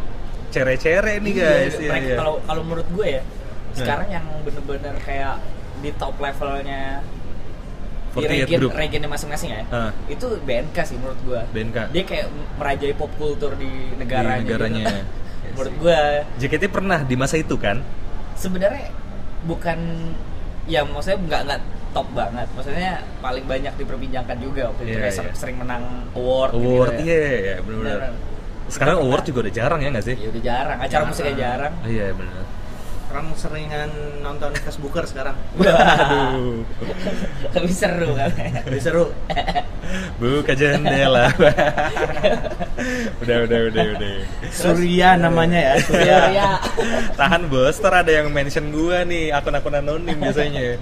cere-cere 0.48 1.20
nih 1.20 1.34
guys. 1.34 1.74
Iya, 1.74 1.80
Iya, 1.80 1.90
mereka 1.90 2.08
iya. 2.08 2.18
kalau 2.18 2.36
kalau 2.42 2.62
menurut 2.64 2.88
gue 2.90 3.08
ya 3.10 3.22
Nah. 3.22 3.76
sekarang 3.76 4.08
yang 4.10 4.26
bener-bener 4.42 4.96
kayak 5.00 5.36
di 5.78 5.90
top 5.94 6.16
levelnya 6.18 7.04
di 8.10 8.24
48 8.24 8.34
region 8.34 8.60
group. 8.60 8.72
regionnya 8.74 9.10
masing-masing 9.12 9.50
ya 9.52 9.62
Ah. 9.70 9.92
itu 10.08 10.26
BNK 10.42 10.78
sih 10.82 10.96
menurut 10.98 11.20
gue 11.22 11.42
BNK. 11.52 11.78
dia 11.92 12.04
kayak 12.04 12.28
merajai 12.58 12.94
pop 12.94 13.12
kultur 13.14 13.54
di 13.54 13.70
negaranya, 13.94 14.42
Di 14.42 14.48
negaranya. 14.48 14.86
gitu. 14.88 14.98
menurut 15.54 15.74
gue 15.78 16.00
JKT 16.40 16.64
pernah 16.68 17.00
di 17.02 17.14
masa 17.14 17.36
itu 17.36 17.54
kan? 17.56 17.84
sebenarnya 18.34 18.90
bukan 19.46 19.80
ya 20.66 20.82
maksudnya 20.88 21.20
nggak 21.22 21.42
nggak 21.46 21.62
top 21.94 22.08
banget. 22.14 22.48
Maksudnya 22.56 22.92
paling 23.22 23.46
banyak 23.46 23.74
diperbincangkan 23.78 24.38
juga 24.42 24.62
waktu 24.74 24.82
itu 24.86 24.92
Iya, 24.98 25.02
kayak 25.02 25.16
iya. 25.16 25.34
sering, 25.34 25.58
menang 25.58 25.84
award. 26.14 26.52
Award, 26.54 26.92
gitu 26.98 27.04
iya, 27.10 27.18
ya. 27.18 27.38
iya, 27.38 27.56
benar-benar. 27.62 27.98
Benar. 27.98 28.14
Sekarang 28.68 28.96
award 29.00 29.24
juga 29.24 29.40
udah 29.48 29.54
jarang 29.56 29.80
ya 29.80 29.90
nggak 29.96 30.06
sih? 30.06 30.16
Ya 30.20 30.28
udah 30.28 30.44
jarang, 30.44 30.78
acara 30.84 31.04
musiknya 31.08 31.36
jarang. 31.40 31.74
Iya 31.88 32.08
benar. 32.12 32.44
Orang 33.08 33.32
seringan 33.40 33.88
nonton 34.20 34.52
Facebooker 34.60 35.08
sekarang. 35.08 35.36
Aduh. 35.64 36.68
Lebih 37.56 37.76
seru 37.76 38.10
kan. 38.20 38.32
Lebih 38.68 38.82
seru. 38.84 39.06
Buka 40.20 40.52
jendela. 40.52 41.32
udah, 43.24 43.38
udah, 43.48 43.60
udah, 43.72 43.86
udah. 43.96 44.16
Surya 44.52 45.16
namanya 45.16 45.60
ya. 45.72 45.74
Surya. 45.80 46.18
ya. 46.36 46.50
Tahan 47.16 47.48
bos, 47.48 47.80
ntar 47.80 48.04
ada 48.04 48.12
yang 48.12 48.28
mention 48.28 48.76
gua 48.76 49.08
nih, 49.08 49.32
akun-akun 49.32 49.80
anonim 49.80 50.20
biasanya. 50.20 50.76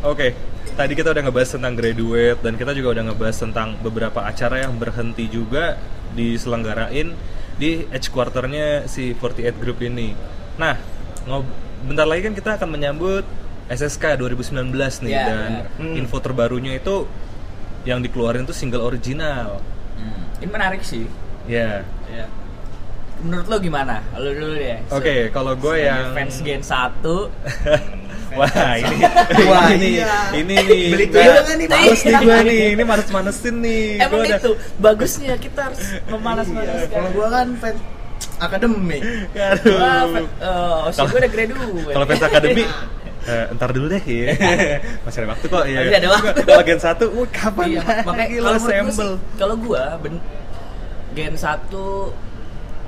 Oke, 0.00 0.32
tadi 0.80 0.96
kita 0.96 1.12
udah 1.12 1.28
ngebahas 1.28 1.60
tentang 1.60 1.76
graduate 1.76 2.40
dan 2.40 2.56
kita 2.56 2.72
juga 2.72 2.96
udah 2.96 3.04
ngebahas 3.12 3.36
tentang 3.36 3.76
beberapa 3.84 4.24
acara 4.24 4.64
yang 4.64 4.80
berhenti 4.80 5.28
juga 5.28 5.76
diselenggarain 6.16 7.12
di 7.60 7.84
edge 7.92 8.08
quarternya 8.08 8.88
si 8.88 9.12
48 9.12 9.60
Group 9.60 9.84
ini. 9.84 10.39
Nah, 10.60 10.76
ngob- 11.24 11.56
bentar 11.82 12.04
lagi 12.04 12.20
kan 12.22 12.34
kita 12.34 12.50
akan 12.54 12.68
menyambut 12.68 13.24
SSK 13.66 14.20
2019 14.20 14.68
nih 15.00 15.10
Ya, 15.10 15.24
dan 15.24 15.50
benar. 15.64 15.80
Hmm. 15.80 15.94
info 15.96 16.16
terbarunya 16.18 16.76
itu 16.76 17.08
yang 17.82 17.98
dikeluarin 17.98 18.44
tuh 18.44 18.52
single 18.52 18.84
original. 18.84 19.64
Hmm. 19.96 20.20
Ini 20.36 20.50
menarik 20.50 20.82
sih. 20.82 21.08
Ya. 21.46 21.80
Ya. 22.06 22.28
Menurut 23.20 23.46
lo 23.46 23.56
gimana? 23.58 24.04
Lo 24.14 24.28
dulu 24.30 24.52
deh. 24.54 24.80
Oke, 24.90 25.28
kalau 25.30 25.52
gue 25.54 25.76
yang 25.78 26.12
fans 26.12 26.40
Gen 26.40 26.60
1 26.60 27.00
Wah 28.30 28.46
ini, 28.78 28.96
Wah, 29.50 29.66
ini, 29.74 29.98
iya. 29.98 30.30
ini 30.30 30.54
nih, 30.54 30.94
Beli 30.94 31.06
tuyul 31.10 31.34
nggak 31.36 31.56
nih, 31.56 31.66
males 31.66 32.00
nih 32.00 32.14
gue 32.16 32.36
nih, 32.46 32.62
ini 32.78 32.82
manes-manesin 32.84 33.56
nih. 33.58 33.84
Emang 33.98 34.10
Gua 34.14 34.22
udah- 34.22 34.38
itu 34.38 34.50
bagusnya 34.78 35.34
kita 35.34 35.60
harus 35.66 35.80
memanas-manaskan. 36.06 36.78
Iya, 36.78 36.94
Kalau 36.94 37.10
gua 37.10 37.26
kan 37.28 37.46
fans 37.58 37.80
akademik. 38.40 39.02
Aduh. 39.36 39.76
Wah, 39.76 40.02
oh, 40.40 40.78
Kalau- 40.90 41.08
gue 41.08 41.18
udah 41.20 41.30
graduate. 41.30 41.92
Kalau 41.92 42.06
fans 42.08 42.24
akademi, 42.24 42.64
eh, 43.30 43.44
ntar 43.54 43.70
dulu 43.70 43.86
deh 43.86 44.02
ya. 44.02 44.32
Masih 45.04 45.18
ada 45.22 45.28
waktu 45.32 45.46
kok. 45.46 45.64
Ya. 45.68 45.78
Masih 45.84 45.96
ada 46.00 46.08
waktu. 46.10 46.40
Kalau 46.48 46.64
gen 46.64 46.80
satu, 46.80 47.04
wah 47.12 47.28
kapan 47.28 47.66
Iya, 47.70 47.80
makanya 48.02 48.28
kalau 48.40 48.58
sih, 48.58 49.12
kalau 49.36 49.54
gua 49.56 49.82
ben- 50.00 50.24
Gen 51.10 51.34
1 51.34 51.74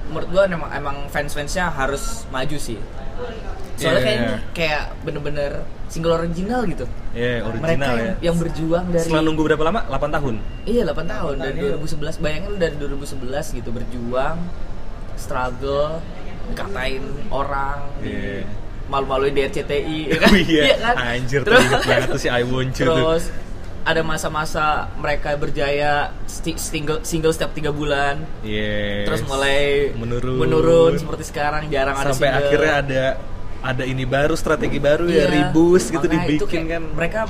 menurut 0.08 0.28
gua 0.30 0.42
emang 0.46 0.70
emang 0.70 0.96
fans-fansnya 1.10 1.68
harus 1.68 2.22
maju 2.30 2.54
sih. 2.54 2.78
Soalnya 3.74 3.98
Iya. 3.98 4.04
kayak 4.04 4.18
ini 4.20 4.34
kayak 4.54 4.82
bener-bener 5.02 5.52
single 5.90 6.14
original 6.14 6.62
gitu. 6.64 6.86
Iya, 7.12 7.42
Mereka 7.42 7.50
original 7.50 7.94
yang, 7.98 8.06
ya. 8.06 8.14
yang 8.22 8.36
berjuang 8.38 8.84
dari 8.88 9.02
Setelah 9.02 9.22
nunggu 9.26 9.42
berapa 9.42 9.62
lama? 9.66 9.80
8 9.90 10.08
tahun. 10.12 10.34
Iya 10.64 10.82
8 10.86 11.02
tahun 11.08 11.34
dari 11.36 11.58
tahun, 11.58 11.66
iya. 11.66 11.82
2011 11.82 12.22
bayangin 12.22 12.48
lu 12.48 12.58
dari 12.62 12.74
2011 12.78 13.46
gitu 13.52 13.70
berjuang 13.74 14.36
struggle 15.16 16.00
dikatain 16.44 17.02
orang 17.28 17.78
Iya. 17.98 18.44
malu-maluin 18.84 19.32
di 19.32 19.42
RCTI 19.42 19.98
ya 20.06 20.16
kan? 20.22 20.30
Iya, 20.34 20.62
kan? 20.76 20.94
anjir 20.98 21.40
terus, 21.40 21.64
banget 21.80 22.08
tuh 22.08 22.18
si 22.18 22.28
I 22.28 22.42
Want 22.42 22.74
You 22.74 22.84
tuh. 22.84 22.94
terus 22.94 23.24
ada 23.82 23.98
masa-masa 24.00 24.64
mereka 24.94 25.34
berjaya 25.34 25.92
sti- 26.24 26.54
single 26.56 27.02
single 27.02 27.30
setiap 27.30 27.50
tiga 27.50 27.70
bulan 27.70 28.22
Yes. 28.40 29.06
terus 29.06 29.22
mulai 29.24 29.90
menurun, 29.92 30.36
menurun 30.36 30.92
seperti 30.94 31.24
sekarang 31.26 31.66
jarang 31.68 31.96
ada 31.96 32.10
sampai 32.10 32.28
single. 32.28 32.42
akhirnya 32.42 32.74
ada 32.76 33.04
ada 33.62 33.82
ini 33.82 34.04
baru 34.04 34.34
strategi 34.34 34.78
baru 34.78 35.06
ya 35.06 35.24
Iya, 35.24 35.26
ribus 35.32 35.88
gitu 35.88 35.98
makanya 36.00 36.26
dibikin 36.28 36.62
kan 36.64 36.82
mereka 36.90 37.20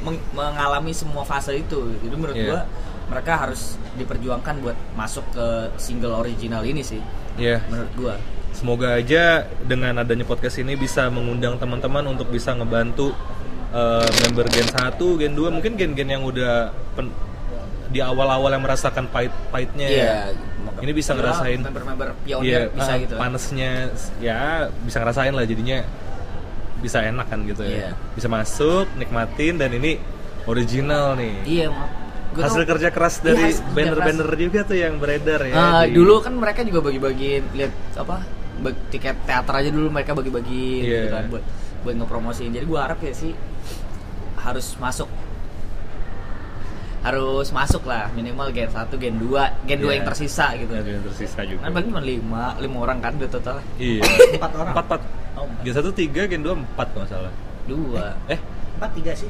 meng- 0.00 0.24
mengalami 0.32 0.90
semua 0.90 1.22
fase 1.22 1.52
itu 1.54 1.80
jadi 1.98 2.14
menurut 2.14 2.34
Iya. 2.34 2.46
gua 2.46 2.60
mereka 3.06 3.32
harus 3.38 3.76
diperjuangkan 3.96 4.54
buat 4.62 4.76
masuk 4.94 5.24
ke 5.32 5.46
single 5.80 6.20
original 6.20 6.62
ini 6.62 6.84
sih 6.84 7.00
ya 7.36 7.60
menurut 7.68 7.92
gua 7.96 8.14
semoga 8.56 8.96
aja 8.96 9.44
dengan 9.64 10.00
adanya 10.00 10.24
podcast 10.24 10.56
ini 10.60 10.76
bisa 10.76 11.12
mengundang 11.12 11.60
teman-teman 11.60 12.16
untuk 12.16 12.32
bisa 12.32 12.56
ngebantu 12.56 13.12
eh, 13.72 14.08
member 14.24 14.46
Gen 14.48 14.68
1, 14.68 14.96
Gen 14.96 15.32
2 15.36 15.52
mungkin 15.52 15.72
gen-gen 15.76 16.08
yang 16.08 16.24
udah 16.24 16.72
pen- 16.96 17.12
di 17.86 18.02
awal-awal 18.02 18.50
yang 18.50 18.64
merasakan 18.66 19.06
pahit-pahitnya 19.12 19.86
ya. 19.86 20.12
Ini 20.82 20.92
bisa 20.92 21.14
ngerasain 21.14 21.62
member-member 21.62 22.08
Iya, 22.26 22.42
pionir 22.42 22.60
bisa 22.74 22.90
ah, 22.92 22.96
gitu 22.98 23.14
Panesnya 23.16 23.70
ya 24.18 24.66
bisa 24.82 24.96
ngerasain 25.00 25.32
lah 25.32 25.44
jadinya 25.46 25.78
bisa 26.82 26.98
enak 27.00 27.26
kan 27.30 27.40
gitu 27.46 27.62
ya. 27.64 27.70
Iya. 27.70 27.90
Bisa 28.12 28.28
masuk, 28.28 28.84
nikmatin 28.98 29.56
dan 29.56 29.70
ini 29.72 29.96
original 30.46 31.16
nih. 31.16 31.34
iya 31.44 31.66
mak 31.70 32.05
Gua 32.36 32.44
Hasil 32.44 32.62
tuh- 32.62 32.68
kerja 32.68 32.88
keras 32.90 33.14
Iya, 33.16 33.24
dari 33.24 33.44
kerja 33.48 33.72
banner-banner 33.72 34.28
juga 34.36 34.60
tuh 34.62 34.76
yang 34.76 34.94
beredar 34.96 35.40
ya. 35.42 35.54
Ah, 35.54 35.82
di- 35.82 35.96
dulu 35.96 36.20
kan 36.20 36.32
mereka 36.32 36.60
juga 36.60 36.80
bagi-bagi 36.82 37.30
lihat 37.50 37.72
apa 37.96 38.20
tiket 38.86 39.16
teater 39.24 39.54
aja 39.54 39.70
dulu 39.70 39.88
mereka 39.88 40.12
bagi-bagi 40.12 40.64
Iya. 40.82 40.92
gitu 40.98 41.08
kan 41.10 41.24
buat 41.28 41.44
buat 41.82 41.94
ngepromosiin 41.96 42.52
jadi 42.52 42.64
gua 42.64 42.80
harap 42.84 43.00
ya 43.00 43.12
sih 43.12 43.32
harus 44.38 44.76
masuk 44.76 45.08
harus 47.00 47.48
masuk 47.50 47.86
lah 47.86 48.10
minimal 48.10 48.50
gen 48.50 48.66
1 48.66 48.90
gen 48.92 49.14
2 49.16 49.30
gen 49.64 49.78
2 49.78 49.86
Iya. 49.86 49.92
yang 49.94 50.04
tersisa 50.04 50.46
gitu 50.56 50.72
Ada 50.74 50.90
yang 50.90 51.04
tersisa 51.06 51.40
juga. 51.40 51.60
kan 51.62 51.70
paling 51.70 51.88
cuma 51.88 52.02
5 52.02 52.42
5 52.58 52.76
orang 52.76 52.98
kan 52.98 53.12
udah 53.14 53.30
total 53.30 53.56
Iya. 53.76 54.02
Empat 54.34 54.52
orang. 54.52 54.74
Empat, 54.74 54.84
empat. 54.86 55.00
Oh, 55.36 55.46
Gen 55.62 55.74
satu 55.74 55.90
tiga, 55.90 56.24
gen 56.24 56.40
dua 56.40 56.56
empat 56.56 56.88
kalau 56.90 57.04
nggak 57.04 57.12
salah. 57.12 57.32
dua 57.64 58.16
Eh, 58.26 58.40
Empat 58.74 58.90
tiga 58.92 59.12
sih. 59.14 59.28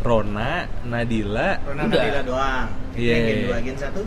Rona, 0.00 0.50
Nadila, 0.82 1.60
Rona 1.60 1.82
Udah. 1.84 2.00
Nadila 2.00 2.20
doang. 2.24 2.66
Iya, 2.92 3.12
Yang 3.12 3.22
gen 3.22 3.36
iya. 3.36 3.44
dua, 3.44 3.56
gen 3.60 3.76
satu. 3.76 4.02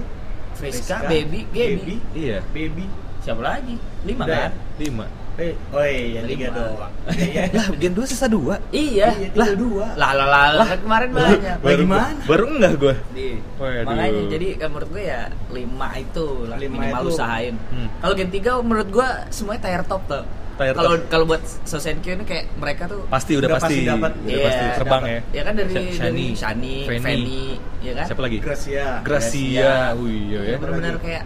Friska, 0.53 0.95
Friska, 0.95 1.09
Baby, 1.09 1.39
Gaby. 1.49 1.75
Baby. 1.75 1.95
iya, 2.13 2.37
Baby. 2.49 2.85
Siapa 3.19 3.41
lagi? 3.41 3.75
5 4.03 4.19
Udah 4.19 4.27
kan? 4.27 4.51
lima. 4.75 5.05
Eh, 5.33 5.57
oh 5.73 5.81
iya, 5.81 6.21
tiga 6.23 6.45
Lima. 6.45 6.57
doang. 6.61 6.91
Iya, 7.09 7.25
iya. 7.25 7.43
Lah, 7.51 7.65
gen 7.73 7.93
dua 7.93 8.05
sisa 8.05 8.27
dua. 8.27 8.55
Iya. 8.69 9.17
Iya, 9.17 9.27
tinggal 9.33 9.55
dua. 9.55 9.85
Lah 9.95 10.11
lah 10.13 10.27
lah, 10.29 10.45
lah, 10.53 10.67
kemarin 10.77 11.09
banyak. 11.09 11.57
Lah, 11.57 11.73
gimana? 11.73 12.21
Baru 12.23 12.45
enggak 12.47 12.73
gue. 12.77 12.95
Di. 13.11 13.27
Waduh. 13.57 13.81
Makanya 13.87 14.21
jadi 14.29 14.47
kan 14.55 14.67
menurut 14.69 14.89
gue 14.91 15.03
ya 15.03 15.21
5 15.49 15.57
itu 15.97 16.27
lah 16.45 16.57
Lima 16.57 16.73
minimal 16.77 17.01
itu. 17.01 17.09
usahain. 17.09 17.55
Hmm. 17.69 17.87
Kalau 17.97 18.13
gen 18.13 18.29
3 18.29 18.61
menurut 18.61 18.89
gue 18.89 19.07
semuanya 19.29 19.61
tier 19.63 19.83
top 19.83 20.01
tuh. 20.05 20.23
Kalau 20.53 20.91
kalau 21.07 21.25
buat 21.25 21.41
Sosenkyo 21.63 22.13
ini 22.13 22.23
kayak 22.23 22.45
mereka 22.55 22.85
tuh 22.85 23.03
Pasti 23.07 23.33
udah, 23.33 23.47
Udah 23.47 23.57
pasti, 23.57 23.75
pasti 23.75 23.89
dapat. 23.89 24.11
udah 24.15 24.29
Iya, 24.29 24.43
pasti 24.43 24.65
terbang 24.77 25.01
dapat. 25.01 25.09
ya. 25.09 25.19
ya 25.31 25.41
kan 25.41 25.53
dari 25.53 25.73
Sha- 25.73 26.03
dari 26.03 26.25
Shani, 26.31 26.75
Fanny. 26.85 26.99
Fanny, 26.99 27.43
ya 27.81 27.91
kan? 27.93 28.05
Siapa 28.05 28.21
lagi? 28.21 28.37
Gracia. 28.39 28.87
Gracia. 29.01 29.71
Wih, 29.95 30.13
iya 30.29 30.39
ya. 30.39 30.49
Ya, 30.49 30.57
benar-benar 30.57 30.95
kayak 30.99 31.23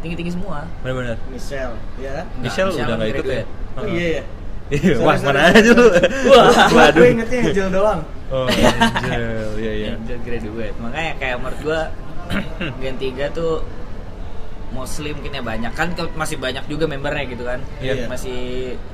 tinggi-tinggi 0.00 0.32
semua. 0.32 0.64
Benar-benar. 0.80 1.16
Michelle, 1.28 1.74
ya 1.96 2.10
kan? 2.14 2.26
Michelle 2.36 2.70
Michelle 2.70 2.86
udah 2.88 2.94
nggak 2.96 3.10
ikut 3.12 3.24
ya? 3.26 3.42
Oh 3.74 3.84
iya 3.86 4.06
ya. 4.10 4.22
Iya, 4.70 5.02
wah 5.02 5.18
mana 5.18 5.50
aja 5.50 5.70
lu. 5.74 5.82
Wah. 6.30 6.46
Waduh. 6.70 7.02
Gue 7.02 7.08
ingetnya 7.10 7.38
Angel 7.44 7.68
doang. 7.68 8.00
Oh, 8.30 8.46
Angel, 8.46 9.58
iya 9.58 9.72
iya. 9.74 9.88
Angel 9.92 10.18
graduate. 10.22 10.76
Makanya 10.78 11.12
kayak 11.18 11.36
menurut 11.42 11.60
gue 11.60 11.80
gen 12.80 12.94
3 12.94 13.34
tuh 13.34 13.52
mostly 14.70 15.10
mungkin 15.10 15.32
ya 15.32 15.42
banyak 15.42 15.72
kan 15.72 15.88
masih 16.14 16.36
banyak 16.36 16.62
juga 16.64 16.86
membernya 16.86 17.24
gitu 17.26 17.42
kan 17.42 17.58
Iya. 17.78 18.06
masih 18.06 18.38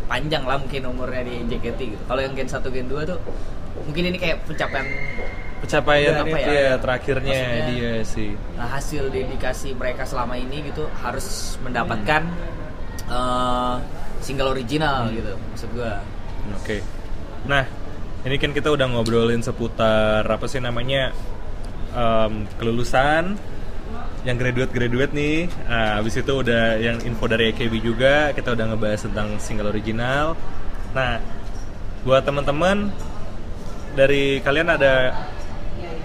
panjang 0.07 0.43
lah 0.43 0.57
mungkin 0.57 0.83
umurnya 0.85 1.23
di 1.23 1.45
JKT 1.47 1.81
gitu 1.91 2.03
kalau 2.05 2.21
yang 2.21 2.33
gen 2.33 2.47
1 2.47 2.65
gen 2.67 2.87
2 2.87 3.05
tuh 3.05 3.19
mungkin 3.79 4.03
ini 4.07 4.17
kayak 4.17 4.45
pencapaian 4.45 4.87
Pencapaian 5.57 6.21
Apa 6.21 6.37
ya? 6.37 6.49
ya 6.49 6.73
terakhirnya 6.77 7.33
Maksudnya- 7.33 7.69
dia 7.71 7.93
sih. 8.03 8.31
nah, 8.53 8.69
hasil 8.71 9.09
dedikasi 9.09 9.73
mereka 9.73 10.05
selama 10.05 10.37
ini 10.37 10.65
gitu 10.65 10.85
harus 10.99 11.57
mendapatkan 11.61 12.23
eh, 13.07 13.75
single 14.19 14.51
original 14.51 15.09
gitu 15.11 15.33
maksud 15.47 15.69
gua 15.73 16.01
Oke. 16.55 16.79
Nah, 17.45 17.67
ini 18.23 18.37
kan 18.37 18.51
kita 18.51 18.69
udah 18.69 18.87
ngobrolin 18.87 19.39
seputar 19.41 20.23
apa 20.23 20.47
sih 20.47 20.59
namanya 20.59 21.11
em, 21.91 22.33
kelulusan 22.55 23.35
yang 24.27 24.37
graduate-graduate 24.37 25.15
nih. 25.15 25.47
Nah, 25.71 26.03
habis 26.03 26.19
itu 26.19 26.33
udah 26.35 26.77
yang 26.83 26.99
info 27.07 27.31
dari 27.31 27.55
AKB 27.55 27.79
juga, 27.79 28.35
kita 28.35 28.59
udah 28.59 28.75
ngebahas 28.75 29.07
tentang 29.07 29.39
single 29.39 29.71
original. 29.71 30.35
Nah, 30.91 31.23
buat 32.03 32.27
teman-teman 32.27 32.91
dari 33.95 34.43
kalian 34.43 34.67
ada 34.75 35.15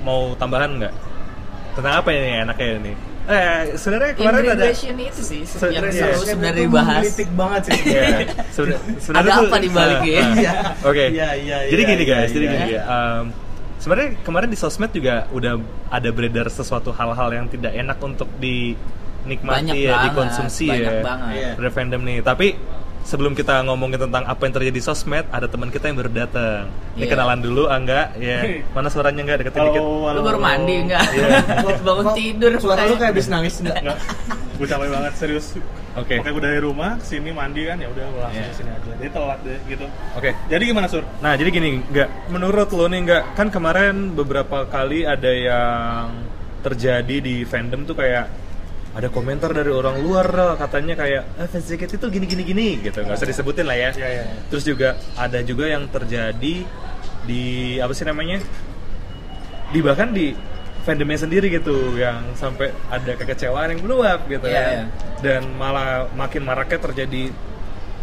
mau 0.05 0.37
tambahan 0.37 0.77
nggak? 0.77 0.93
Tentang 1.73 1.93
apa 1.97 2.09
ini 2.13 2.45
enaknya 2.45 2.69
ini? 2.77 2.93
Eh, 3.31 3.77
sebenarnya 3.77 4.11
kemarin 4.17 4.43
ada 4.49 4.65
itu 4.73 5.21
sih 5.21 5.45
yang 5.69 5.87
iya. 5.87 5.93
seru 5.93 6.25
sebenarnya 6.25 6.65
itu 6.65 6.73
dibahas 6.73 6.89
menggelitik 7.05 7.29
banget 7.37 7.61
sih. 7.69 7.79
Iya, 7.85 8.03
sebenar- 8.57 8.83
sebenarnya 8.97 9.31
Ada 9.31 9.45
apa 9.45 9.57
di 9.61 9.69
baliknya? 9.69 10.17
Ah, 10.17 10.25
ah. 10.25 10.33
Iya. 10.35 10.53
Oke. 10.89 11.05
Iya, 11.13 11.27
iya, 11.37 11.57
Jadi 11.69 11.81
iya, 11.85 11.91
gini 11.93 12.03
iya, 12.03 12.11
guys, 12.17 12.29
jadi 12.33 12.45
iya. 12.45 12.53
gini 12.53 12.69
ya. 12.73 12.81
em, 12.89 13.25
sebenarnya 13.81 14.21
kemarin 14.21 14.49
di 14.53 14.57
sosmed 14.61 14.93
juga 14.93 15.25
udah 15.33 15.57
ada 15.89 16.09
beredar 16.13 16.47
sesuatu 16.53 16.93
hal-hal 16.93 17.29
yang 17.33 17.45
tidak 17.49 17.73
enak 17.73 17.97
untuk 17.97 18.29
dinikmati 18.37 19.73
banyak 19.73 19.75
ya, 19.81 19.91
banget 19.97 20.05
dikonsumsi 20.13 20.67
banyak 20.69 20.93
ya. 20.93 21.01
banget 21.01 21.33
Iya. 21.33 21.49
Ada 21.57 21.69
fandom 21.73 22.01
nih, 22.05 22.17
tapi 22.21 22.47
sebelum 23.03 23.31
kita 23.31 23.61
ngomongin 23.63 23.97
tentang 23.99 24.23
apa 24.23 24.41
yang 24.41 24.53
terjadi 24.53 24.73
di 24.73 24.79
sosmed, 24.79 25.25
ada 25.27 25.45
teman 25.45 25.67
kita 25.67 25.85
yang 25.85 25.97
baru 25.97 26.11
datang. 26.11 26.69
Ini 26.93 27.03
Iya. 27.03 27.11
kenalan 27.11 27.39
dulu, 27.39 27.63
Angga. 27.65 28.13
Ya, 28.15 28.39
mana 28.69 28.87
suaranya 28.87 29.21
enggak 29.21 29.37
deketin 29.41 29.61
dikit. 29.67 29.81
Lu 29.81 30.21
baru 30.21 30.37
mandi 30.37 30.75
enggak? 30.79 31.05
Iya. 31.09 31.27
Bangun 31.85 32.05
Kok 32.05 32.15
tidur. 32.15 32.51
Suara 32.57 32.81
lu 32.83 32.95
kayak- 32.95 33.11
habis 33.11 33.25
nangis 33.27 33.55
enggak? 33.59 33.77
Enggak, 33.79 33.97
gue 34.55 34.67
capek 34.67 34.87
banget 34.89 35.13
serius. 35.15 35.47
Oke. 35.91 36.15
Oke, 36.17 36.29
gue 36.29 36.39
dari 36.41 36.59
rumah 36.59 36.95
sini 36.99 37.29
mandi 37.29 37.67
kan 37.67 37.75
ya 37.75 37.87
udah 37.87 38.05
langsung 38.21 38.31
Iya. 38.37 38.47
ke 38.47 38.55
sini 38.55 38.69
aja. 38.71 38.91
Jadi 38.95 39.09
telat 39.11 39.39
deh 39.43 39.59
gitu. 39.67 39.85
Oke. 40.15 40.29
Jadi 40.47 40.63
gimana 40.63 40.87
sur? 40.87 41.03
Nah, 41.19 41.33
jadi 41.35 41.49
gini, 41.49 41.69
enggak 41.83 42.09
menurut 42.27 42.69
lo 42.69 42.85
nih 42.85 42.99
enggak 43.01 43.23
kan 43.33 43.47
kemarin 43.47 43.95
beberapa 44.11 44.63
kali 44.65 45.03
ada 45.03 45.27
yang 45.27 46.05
terjadi 46.61 47.17
di 47.19 47.43
fandom 47.43 47.83
tuh 47.83 47.97
kayak 47.97 48.29
ada 48.91 49.07
komentar 49.07 49.55
dari 49.55 49.71
orang 49.71 50.03
luar 50.03 50.27
katanya 50.59 50.99
kayak 50.99 51.23
eh, 51.39 51.47
fans 51.47 51.63
JKT 51.63 51.95
itu 51.95 52.07
gini 52.11 52.25
gini 52.27 52.43
gini 52.43 52.67
gitu 52.83 52.99
nggak 52.99 53.15
usah 53.15 53.29
disebutin 53.29 53.63
lah 53.63 53.77
ya. 53.79 53.89
Iya, 53.95 54.07
iya. 54.11 54.23
Terus 54.51 54.63
juga 54.63 54.89
ada 55.15 55.39
juga 55.41 55.65
yang 55.65 55.87
terjadi 55.87 56.55
di 57.23 57.43
apa 57.79 57.93
sih 57.95 58.03
namanya 58.03 58.43
di 59.71 59.79
bahkan 59.79 60.11
di 60.11 60.35
fandomnya 60.81 61.21
sendiri 61.21 61.47
gitu 61.47 61.93
yang 61.95 62.33
sampai 62.35 62.73
ada 62.89 63.13
kekecewaan 63.15 63.77
yang 63.77 63.81
meluap 63.85 64.25
gitu 64.27 64.49
Iya, 64.49 64.57
kan 64.59 64.67
iya. 64.67 64.83
dan 65.21 65.41
malah 65.55 66.09
makin 66.11 66.41
maraknya 66.41 66.81
terjadi 66.81 67.29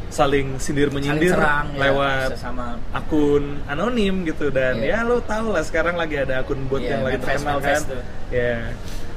saling 0.08 0.56
sindir 0.56 0.88
Saling 0.88 1.04
menyindir 1.04 1.36
serang 1.36 1.68
ya, 1.76 1.90
lewat 1.90 2.28
sesama 2.32 2.80
akun 2.96 3.60
anonim 3.68 4.24
gitu 4.24 4.48
dan 4.48 4.80
Iya. 4.80 5.04
ya 5.04 5.08
lo 5.10 5.20
tau 5.20 5.52
lah 5.52 5.60
sekarang 5.60 6.00
lagi 6.00 6.16
ada 6.16 6.40
akun 6.40 6.64
bot 6.64 6.80
Iya, 6.80 6.96
yang 6.96 7.02
lagi 7.04 7.18
terkenal 7.20 7.58
kan 7.60 7.76
manifest 7.76 7.84
tuh. 7.92 8.02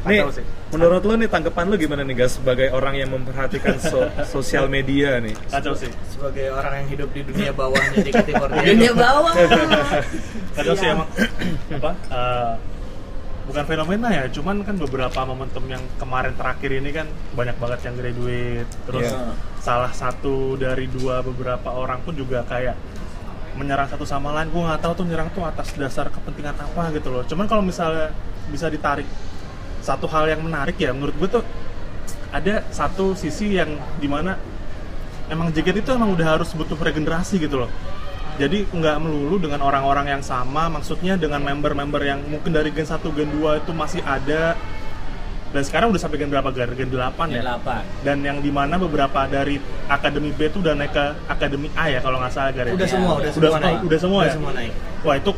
Nih 0.04 0.26
sih. 0.32 0.46
menurut 0.70 1.02
lo 1.02 1.14
nih 1.14 1.28
tanggapan 1.28 1.66
lo 1.66 1.76
gimana 1.76 2.02
nih 2.02 2.16
guys 2.18 2.34
sebagai 2.34 2.70
orang 2.70 2.96
yang 2.96 3.10
memperhatikan 3.10 3.78
so- 3.78 4.10
sosial 4.34 4.66
media 4.66 5.18
nih 5.18 5.36
Kacau 5.48 5.74
sih. 5.74 5.92
Sebagai 6.08 6.50
orang 6.50 6.74
yang 6.80 6.88
hidup 6.90 7.10
di 7.12 7.22
dunia 7.22 7.52
bawahnya 7.52 7.98
JKT48. 8.00 8.66
dunia 8.68 8.94
bawah. 8.94 9.34
Kacau 10.58 10.74
sih 10.74 10.86
Iya. 10.86 10.96
emang 10.96 11.10
apa? 11.72 11.92
eh, 11.94 12.54
bukan 13.44 13.64
fenomena 13.66 14.08
ya, 14.12 14.26
cuman 14.28 14.62
kan 14.62 14.76
beberapa 14.76 15.20
momentum 15.24 15.66
yang 15.66 15.82
kemarin 15.98 16.34
terakhir 16.34 16.72
ini 16.72 16.90
kan 16.90 17.06
banyak 17.34 17.58
banget 17.58 17.80
yang 17.84 17.96
graduate. 17.96 18.70
Terus 18.86 19.08
Iya. 19.08 19.34
salah 19.60 19.92
satu 19.92 20.56
dari 20.56 20.86
dua 20.88 21.22
beberapa 21.22 21.70
orang 21.70 22.02
pun 22.02 22.14
juga 22.14 22.42
kayak 22.44 22.74
menyerang 23.52 23.86
satu 23.86 24.02
sama 24.04 24.32
lain. 24.32 24.48
Gue 24.48 24.64
nggak 24.64 24.80
tahu 24.80 24.94
tuh 24.94 25.06
nyerang 25.06 25.28
tuh 25.30 25.44
atas 25.44 25.74
dasar 25.74 26.08
kepentingan 26.08 26.56
apa 26.56 26.90
gitu 26.92 27.10
loh. 27.10 27.24
Cuman 27.24 27.46
kalau 27.46 27.62
misalnya 27.62 28.10
bisa 28.48 28.68
ditarik 28.68 29.06
satu 29.82 30.06
hal 30.08 30.30
yang 30.30 30.42
menarik 30.46 30.78
ya, 30.78 30.94
menurut 30.94 31.14
gue 31.18 31.30
tuh 31.42 31.44
ada 32.32 32.64
satu 32.72 33.12
sisi 33.18 33.60
yang 33.60 33.76
di 34.00 34.08
mana 34.08 34.40
emang 35.28 35.52
JKT 35.52 35.84
itu 35.84 35.92
emang 35.92 36.16
udah 36.16 36.40
harus 36.40 36.56
butuh 36.56 36.80
regenerasi 36.80 37.40
gitu 37.44 37.68
loh 37.68 37.72
jadi 38.40 38.64
nggak 38.72 38.98
melulu 39.04 39.38
dengan 39.44 39.60
orang-orang 39.60 40.08
yang 40.08 40.24
sama 40.24 40.72
maksudnya 40.72 41.20
dengan 41.20 41.44
member-member 41.44 42.00
yang 42.00 42.24
mungkin 42.32 42.56
dari 42.56 42.72
gen 42.72 42.88
1, 42.88 43.04
gen 43.04 43.30
2 43.36 43.62
itu 43.64 43.72
masih 43.76 44.00
ada 44.08 44.56
dan 45.52 45.62
sekarang 45.68 45.92
udah 45.92 46.00
sampai 46.00 46.24
gen 46.24 46.32
berapa 46.32 46.48
gen? 46.56 46.72
Gen 46.72 46.88
8 46.96 47.28
ya? 47.28 47.44
Delapan. 47.44 47.84
dan 48.08 48.18
yang 48.24 48.40
di 48.40 48.48
mana 48.48 48.80
beberapa 48.80 49.28
dari 49.28 49.60
akademi 49.92 50.32
B 50.32 50.48
itu 50.48 50.64
udah 50.64 50.72
naik 50.80 50.96
ke 50.96 51.06
akademi 51.28 51.68
A 51.76 51.92
ya 51.92 52.00
kalau 52.00 52.24
nggak 52.24 52.32
salah 52.32 52.52
Gar, 52.56 52.72
ya? 52.72 52.74
Udah 52.80 52.88
semua, 52.88 53.14
udah 53.20 53.28
udah, 53.28 53.32
semua 53.36 53.52
semua, 53.52 53.60
naik. 53.60 53.80
udah 53.84 54.00
semua 54.00 54.20
Udah 54.20 54.28
ya 54.28 54.34
semua 54.40 54.52
naik. 54.56 54.74
wah 55.04 55.16
itu 55.20 55.32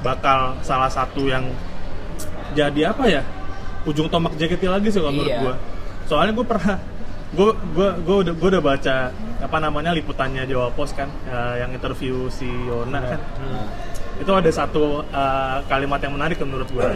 bakal 0.00 0.40
salah 0.64 0.88
satu 0.88 1.28
yang 1.28 1.44
jadi 2.56 2.96
apa 2.96 3.04
ya 3.04 3.22
ujung 3.86 4.08
tombak 4.08 4.34
JKT 4.34 4.64
lagi 4.66 4.88
sih 4.90 4.98
kalau 4.98 5.14
menurut 5.14 5.30
Iya. 5.30 5.40
gua. 5.42 5.54
Soalnya 6.08 6.32
gue 6.34 6.46
pernah 6.46 6.76
gue 7.28 7.50
gue 7.76 7.88
gue 8.08 8.16
udah 8.24 8.34
gue 8.34 8.48
udah 8.56 8.62
baca 8.64 8.96
apa 9.38 9.56
namanya 9.60 9.92
liputannya 9.92 10.48
Jawa 10.48 10.72
Pos 10.72 10.96
kan 10.96 11.06
eh, 11.28 11.62
yang 11.62 11.70
interview 11.70 12.26
si 12.32 12.48
Yona 12.48 13.00
kan. 13.04 13.20
Itu 14.18 14.32
ada 14.34 14.50
satu 14.50 15.04
eh, 15.04 15.58
kalimat 15.68 16.00
yang 16.00 16.16
menarik 16.16 16.40
menurut 16.40 16.66
gue 16.72 16.88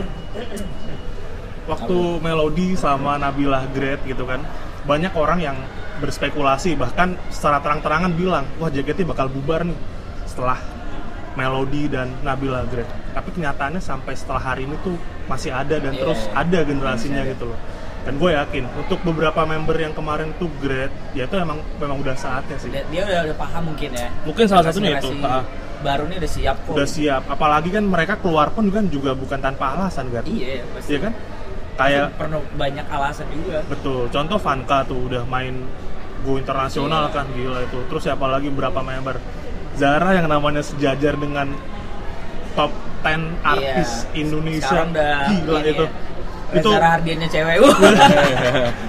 waktu 1.62 1.98
Melody 2.18 2.74
sama 2.74 3.14
Nabila 3.22 3.62
Great 3.70 4.02
gitu 4.02 4.26
kan 4.26 4.42
banyak 4.82 5.14
orang 5.14 5.38
yang 5.38 5.56
berspekulasi 6.02 6.74
bahkan 6.74 7.14
secara 7.30 7.62
terang-terangan 7.62 8.10
bilang 8.18 8.42
wah 8.58 8.66
JKT 8.66 9.06
bakal 9.06 9.30
bubar 9.30 9.62
nih 9.62 9.78
setelah 10.26 10.58
Melody 11.32 11.88
dan 11.88 12.12
Nabila 12.20 12.66
Great. 12.68 12.88
Tapi 13.14 13.32
kenyataannya 13.32 13.80
sampai 13.80 14.12
setelah 14.12 14.52
hari 14.52 14.68
ini 14.68 14.76
tuh 14.84 14.98
masih 15.32 15.50
ada 15.50 15.76
dan 15.78 15.92
Iya. 15.92 16.00
terus 16.04 16.20
ada 16.30 16.58
generasinya 16.60 17.22
gitu 17.24 17.48
loh 17.48 17.58
dan 18.02 18.18
gue 18.18 18.30
yakin 18.34 18.64
untuk 18.76 18.98
beberapa 19.00 19.46
member 19.46 19.78
yang 19.78 19.94
kemarin 19.94 20.34
tuh 20.36 20.50
Great 20.58 20.90
ya 21.14 21.24
itu 21.24 21.36
emang 21.38 21.62
memang 21.78 22.02
udah 22.02 22.12
saatnya 22.12 22.58
sih 22.58 22.68
Dia, 22.68 22.82
dia 22.90 23.02
udah, 23.02 23.18
udah 23.30 23.36
paham 23.38 23.62
mungkin 23.70 23.90
ya. 23.94 24.10
Mungkin 24.26 24.44
salah 24.44 24.64
satunya 24.66 24.98
itu, 24.98 25.08
ah. 25.22 25.46
Baru 25.82 26.06
ini 26.06 26.18
udah 26.18 26.30
siap 26.30 26.56
kok. 26.66 26.74
udah 26.74 26.88
siap 26.88 27.22
apalagi 27.26 27.70
kan 27.70 27.82
mereka 27.82 28.18
keluar 28.18 28.50
pun 28.50 28.66
kan 28.68 28.86
juga 28.86 29.14
bukan 29.14 29.38
tanpa 29.38 29.74
alasan 29.74 30.10
kan 30.10 30.22
Iya, 30.26 30.66
pasti. 30.74 30.88
Iya 30.90 30.98
kan 30.98 31.12
kayak 31.72 32.06
Pernah 32.20 32.40
banyak 32.54 32.86
alasan 32.90 33.26
juga. 33.30 33.58
Betul, 33.70 34.10
contoh 34.10 34.38
Vanka 34.38 34.78
tuh 34.84 34.98
udah 35.06 35.22
main 35.24 35.54
go 36.22 36.36
internasional 36.36 37.06
Iya. 37.06 37.14
kan 37.14 37.26
gila 37.30 37.58
itu. 37.62 37.78
Terus 37.86 38.02
siapa 38.02 38.26
lagi 38.26 38.50
berapa 38.50 38.78
member? 38.82 39.16
Zara 39.72 40.10
yang 40.12 40.26
namanya 40.26 40.60
sejajar 40.60 41.14
dengan 41.14 41.54
top 42.52 42.70
10 43.02 43.42
artis 43.44 43.88
Iya. 44.06 44.14
Indonesia 44.16 44.64
Sekarang 44.64 44.90
udah 44.90 45.14
gila 45.28 45.58
ini 45.58 45.70
itu. 45.70 45.84
ya. 45.84 45.90
Itu 46.52 46.68
Zara 46.68 46.88
Hardiannya 46.90 47.28
cewek. 47.28 47.54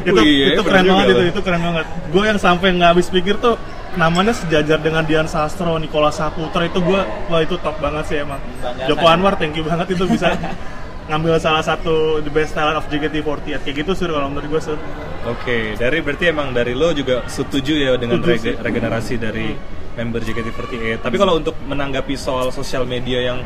itu, 0.03 0.11
Wih, 0.13 0.27
iya, 0.27 0.45
itu 0.51 0.61
keren 0.61 0.83
banget 0.85 1.05
itu, 1.07 1.21
itu 1.29 1.41
keren 1.41 1.61
banget. 1.63 1.85
Gue 2.09 2.23
yang 2.25 2.35
sampai 2.37 2.67
nggak 2.71 2.89
habis 2.91 3.07
pikir 3.07 3.35
tuh 3.37 3.55
namanya 3.93 4.33
sejajar 4.33 4.77
dengan 4.77 5.01
Dian 5.01 5.25
Sastro, 5.25 5.77
Nikola 5.77 6.09
Saputra 6.09 6.65
itu 6.65 6.77
gue 6.77 6.99
wah 7.29 7.39
itu 7.39 7.55
top 7.57 7.79
banget 7.79 8.03
sih 8.05 8.17
emang. 8.19 8.41
Banggakan. 8.59 8.85
Joko 8.85 9.05
Anwar 9.05 9.33
thank 9.33 9.53
you 9.53 9.63
banget 9.63 9.87
itu 9.91 10.03
bisa 10.03 10.35
ngambil 11.07 11.35
salah 11.35 11.59
satu 11.61 12.19
the 12.19 12.29
best 12.29 12.51
talent 12.51 12.75
of 12.75 12.87
JKT48 12.87 13.59
kayak 13.61 13.75
gitu 13.77 13.91
sur 13.93 14.09
kalau 14.09 14.27
menurut 14.27 14.49
gue 14.49 14.61
sur. 14.61 14.79
Oke, 15.23 15.73
dari 15.73 15.99
berarti 15.99 16.25
emang 16.27 16.51
dari 16.51 16.73
lo 16.73 16.91
juga 16.91 17.23
setuju 17.25 17.73
ya 17.75 17.91
dengan 17.95 18.19
Setuju 18.19 18.27
rege- 18.29 18.43
sih. 18.49 18.55
regenerasi 18.59 19.13
dari 19.15 19.47
member 19.97 20.21
JKT48. 20.21 21.05
Tapi 21.05 21.15
kalau 21.17 21.37
untuk 21.39 21.55
menanggapi 21.65 22.13
soal 22.17 22.49
sosial 22.49 22.83
media 22.85 23.33
yang 23.33 23.39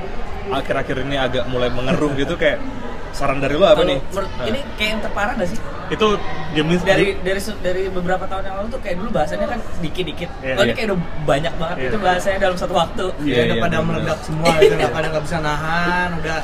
akhir-akhir 0.47 1.03
ini 1.03 1.15
agak 1.19 1.43
mulai 1.51 1.67
mengeruh 1.67 2.15
gitu 2.15 2.39
kayak 2.39 2.63
saran 3.11 3.41
dari 3.41 3.57
lo 3.57 3.65
apa 3.65 3.81
Kalau 3.81 3.89
nih? 3.89 3.97
Nah. 4.13 4.45
ini 4.47 4.59
kayak 4.77 4.89
yang 4.93 5.01
terparah 5.03 5.33
gak 5.35 5.49
sih? 5.49 5.59
Itu 5.87 6.07
James 6.53 6.81
Dari 6.83 7.15
dari 7.23 7.41
dari 7.63 7.83
beberapa 7.87 8.27
tahun 8.27 8.43
yang 8.47 8.55
lalu 8.61 8.67
tuh 8.75 8.81
kayak 8.83 8.95
dulu 8.99 9.09
bahasanya 9.11 9.47
kan 9.47 9.59
dikit-dikit. 9.79 10.29
Ini 10.43 10.53
iya. 10.53 10.73
kayak 10.75 10.87
udah 10.91 10.99
banyak 11.23 11.53
banget 11.57 11.75
Iya. 11.79 11.89
itu 11.89 11.97
bahasanya 11.97 12.37
dalam 12.43 12.57
satu 12.59 12.73
waktu. 12.75 13.05
Iya, 13.23 13.27
Iya, 13.27 13.41
udah 13.43 13.55
iya, 13.55 13.63
pada 13.63 13.77
meledak 13.83 14.19
semua 14.23 14.51
gitu, 14.59 14.73
nggak 14.79 14.93
pada 14.93 15.07
nggak 15.11 15.23
bisa 15.23 15.37
nahan, 15.39 16.09
udah 16.21 16.37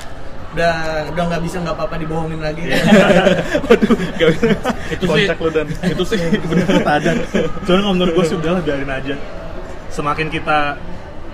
udah 0.53 0.73
udah 1.11 1.23
nggak 1.33 1.41
bisa 1.43 1.57
nggak 1.65 1.75
apa-apa 1.75 1.95
dibohongin 1.97 2.39
lagi. 2.39 2.61
Waduh, 3.67 3.93
gak 4.21 4.27
bisa. 4.37 4.47
itu 4.93 5.05
sih 5.09 5.25
dan 5.33 5.67
itu 5.89 6.03
sih 6.05 6.17
bener 6.49 6.67
ada 6.85 7.11
soalnya 7.65 7.81
kalau 7.83 7.93
menurut 7.97 8.13
gue 8.13 8.25
sih 8.29 8.37
udahlah 8.37 8.61
biarin 8.61 8.91
aja 8.91 9.15
semakin 9.93 10.27
kita 10.33 10.75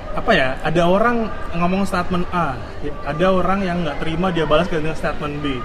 apa 0.10 0.32
ya 0.36 0.58
ada 0.66 0.84
orang 0.90 1.32
ngomong 1.56 1.88
statement 1.88 2.28
A 2.36 2.60
ada 3.08 3.26
orang 3.32 3.64
yang 3.64 3.88
nggak 3.88 4.04
terima 4.04 4.34
dia 4.36 4.44
balas 4.44 4.68
dengan 4.68 4.94
statement 4.94 5.40
B. 5.40 5.58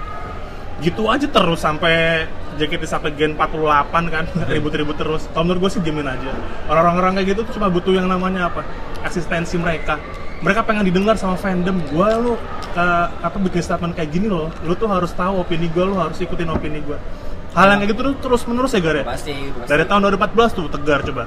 Gitu 0.79 1.07
aja 1.07 1.23
terus 1.27 1.63
sampai 1.63 2.27
JKT 2.59 2.83
sampai 2.87 3.15
Gen 3.15 3.35
48 3.35 4.11
kan 4.11 4.25
ribut-ribut 4.55 4.95
terus. 4.95 5.27
Kalau 5.31 5.47
menurut 5.47 5.67
gue 5.67 5.71
sih 5.75 5.81
diemin 5.83 6.07
aja. 6.07 6.31
Orang-orang 6.71 7.19
kayak 7.19 7.35
gitu 7.35 7.39
tuh 7.47 7.59
cuma 7.59 7.71
butuh 7.71 7.95
yang 7.95 8.07
namanya 8.07 8.51
apa 8.51 8.63
eksistensi 9.03 9.55
mereka. 9.59 9.99
Mereka 10.43 10.67
pengen 10.67 10.83
didengar 10.87 11.15
sama 11.15 11.39
fandom. 11.39 11.79
Gue 11.91 12.09
lu 12.19 12.33
ke 12.75 12.87
apa 13.23 13.37
bikin 13.39 13.63
statement 13.63 13.95
kayak 13.95 14.11
gini 14.11 14.27
loh 14.27 14.51
lu 14.67 14.75
tuh 14.75 14.91
harus 14.91 15.15
tahu 15.15 15.39
opini 15.39 15.71
gue 15.71 15.79
lu 15.87 15.95
harus 15.95 16.19
ikutin 16.19 16.51
opini 16.51 16.83
gue 16.83 16.99
hal 17.55 17.71
yang 17.71 17.79
kayak 17.79 17.95
gitu 17.95 18.01
tuh 18.11 18.15
terus 18.19 18.43
menerus 18.51 18.75
ya 18.75 18.83
Gar 18.83 18.95
ya? 18.99 19.05
Pasti, 19.07 19.31
pasti. 19.31 19.69
dari 19.71 19.83
tahun 19.87 20.11
2014 20.11 20.57
tuh 20.59 20.65
tegar 20.67 20.99
coba 21.07 21.23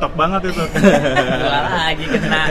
top 0.00 0.12
banget 0.14 0.40
itu 0.48 0.62
lagi 1.44 2.04
kena. 2.08 2.42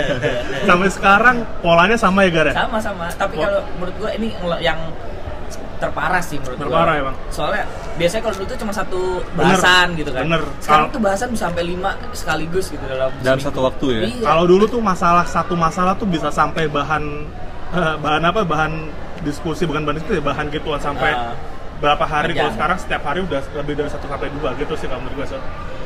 sampai 0.64 0.90
sekarang 0.90 1.36
polanya 1.60 1.98
sama 1.98 2.22
ya 2.22 2.32
Gar 2.32 2.48
ya 2.48 2.54
Sama-sama. 2.56 3.06
Tapi 3.12 3.36
Wah. 3.36 3.44
kalau 3.44 3.60
menurut 3.76 3.96
gua 3.98 4.10
ini 4.14 4.28
yang- 4.60 4.94
terparah 5.80 6.20
sih 6.20 6.36
menurut 6.38 6.60
Terparah 6.60 6.94
gua. 6.94 7.02
emang. 7.02 7.16
Soalnya 7.30 7.64
biasanya 7.96 8.22
kalau 8.22 8.36
dulu 8.36 8.48
tuh 8.48 8.60
cuma 8.60 8.74
satu 8.76 9.00
bahasan 9.34 9.88
gitu 9.96 10.12
kan. 10.12 10.24
bener. 10.24 10.44
Sekarang 10.60 10.88
tuh 10.90 11.00
bahasan 11.00 11.28
bisa 11.32 11.44
sampai 11.46 11.64
lima 11.66 11.92
sekaligus 12.12 12.66
gitu 12.68 12.84
dalam 12.84 13.10
Dalam 13.18 13.40
seminggu. 13.40 13.48
satu 13.48 13.60
waktu 13.64 13.86
ya? 13.90 14.02
Iya. 14.06 14.26
Kalau 14.26 14.44
dulu 14.46 14.64
tuh 14.68 14.82
masalah 14.84 15.24
satu 15.24 15.56
masalah 15.56 15.96
tuh 15.96 16.06
bisa 16.06 16.28
sampai 16.30 16.68
bahan 16.68 17.04
eh, 17.72 17.96
bahan 17.98 18.24
apa? 18.24 18.44
Bahan 18.44 18.72
diskusi 19.20 19.64
bukan 19.64 19.84
bahan 19.84 19.98
diskusi, 19.98 20.20
bahan 20.20 20.46
gituan 20.50 20.78
sampai 20.78 21.12
Ah. 21.12 21.32
berapa 21.80 22.04
hari. 22.04 22.36
Kalau 22.36 22.52
sekarang 22.52 22.78
setiap 22.78 23.02
hari 23.02 23.20
udah 23.22 23.40
lebih 23.56 23.74
dari 23.74 23.88
satu 23.88 24.04
sampai 24.06 24.28
dua 24.34 24.52
gitu 24.54 24.76
sih 24.76 24.86
kalau 24.86 25.00
menurut 25.00 25.24
gue. 25.24 25.28
So. 25.32 25.40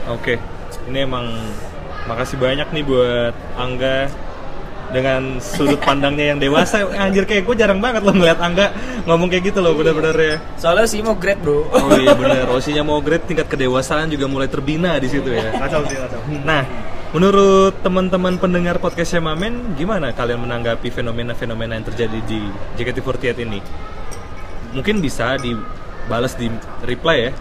Oke, 0.09 0.35
ini 0.89 1.05
emang 1.05 1.25
makasih 2.07 2.37
banyak 2.37 2.67
nih 2.71 2.83
buat 2.83 3.33
Angga 3.55 4.11
dengan 4.93 5.41
sudut 5.41 5.81
pandangnya 5.81 6.35
yang 6.35 6.39
dewasa. 6.39 6.85
Anjir 6.93 7.25
kayak 7.25 7.49
gue 7.49 7.55
jarang 7.57 7.81
banget 7.81 8.05
loh 8.05 8.13
ngeliat 8.13 8.37
Angga 8.37 8.69
ngomong 9.09 9.31
kayak 9.31 9.53
gitu 9.53 9.59
loh 9.63 9.73
bener-bener 9.73 10.15
ya. 10.15 10.35
Soalnya 10.59 10.85
sih 10.85 11.01
mau 11.01 11.17
grade 11.17 11.41
bro. 11.41 11.65
Oh 11.71 11.97
iya 11.97 12.13
bener, 12.13 12.45
Osinya 12.53 12.85
mau 12.85 13.01
grade 13.01 13.25
tingkat 13.25 13.49
kedewasaan 13.49 14.11
juga 14.13 14.29
mulai 14.29 14.51
terbina 14.51 14.99
di 15.01 15.09
situ 15.09 15.33
ya. 15.33 15.49
Kacau 15.57 15.81
sih 15.89 15.97
kacau. 15.97 16.21
Nah, 16.45 16.63
Menurut 17.13 17.77
teman-teman 17.85 18.41
pendengar 18.41 18.81
podcastnya 18.81 19.21
Mamen, 19.21 19.77
gimana 19.77 20.17
kalian 20.17 20.49
menanggapi 20.49 20.89
fenomena-fenomena 20.89 21.77
yang 21.77 21.85
terjadi 21.85 22.19
di 22.25 22.41
JKT48 22.73 23.37
ini? 23.45 23.61
Mungkin 24.73 24.97
bisa 24.97 25.37
dibalas 25.37 26.33
di 26.33 26.49
reply 26.81 27.29
ya, 27.29 27.31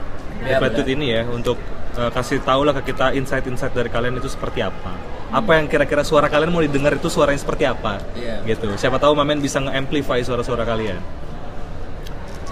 Ya, 0.45 0.61
reply 0.61 0.69
tweet 0.77 0.89
ini 0.93 1.07
ya, 1.17 1.23
untuk 1.25 1.57
uh, 1.99 2.11
kasih 2.13 2.41
tahu 2.45 2.65
lah 2.65 2.75
ke 2.77 2.93
kita 2.93 3.13
insight-insight 3.17 3.73
dari 3.73 3.89
kalian 3.93 4.17
itu 4.19 4.29
seperti 4.29 4.65
apa. 4.65 4.93
Apa 5.33 5.57
yang 5.57 5.67
kira-kira 5.69 6.05
suara 6.05 6.29
kalian 6.29 6.53
mau 6.53 6.61
didengar 6.61 6.93
itu 6.93 7.09
suaranya 7.09 7.41
seperti 7.41 7.65
apa? 7.65 8.01
Iya. 8.13 8.45
Gitu. 8.45 8.69
Siapa 8.77 9.01
tahu 9.01 9.17
Mamen 9.17 9.41
bisa 9.41 9.61
nge-amplify 9.61 10.21
suara-suara 10.21 10.65
kalian. 10.69 11.01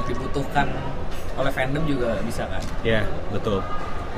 yang 0.00 0.07
dibutuhkan 0.09 0.66
oleh 1.38 1.53
fandom 1.55 1.87
juga 1.87 2.18
bisa 2.26 2.42
kan 2.50 2.62
Ya, 2.83 3.07
betul. 3.31 3.62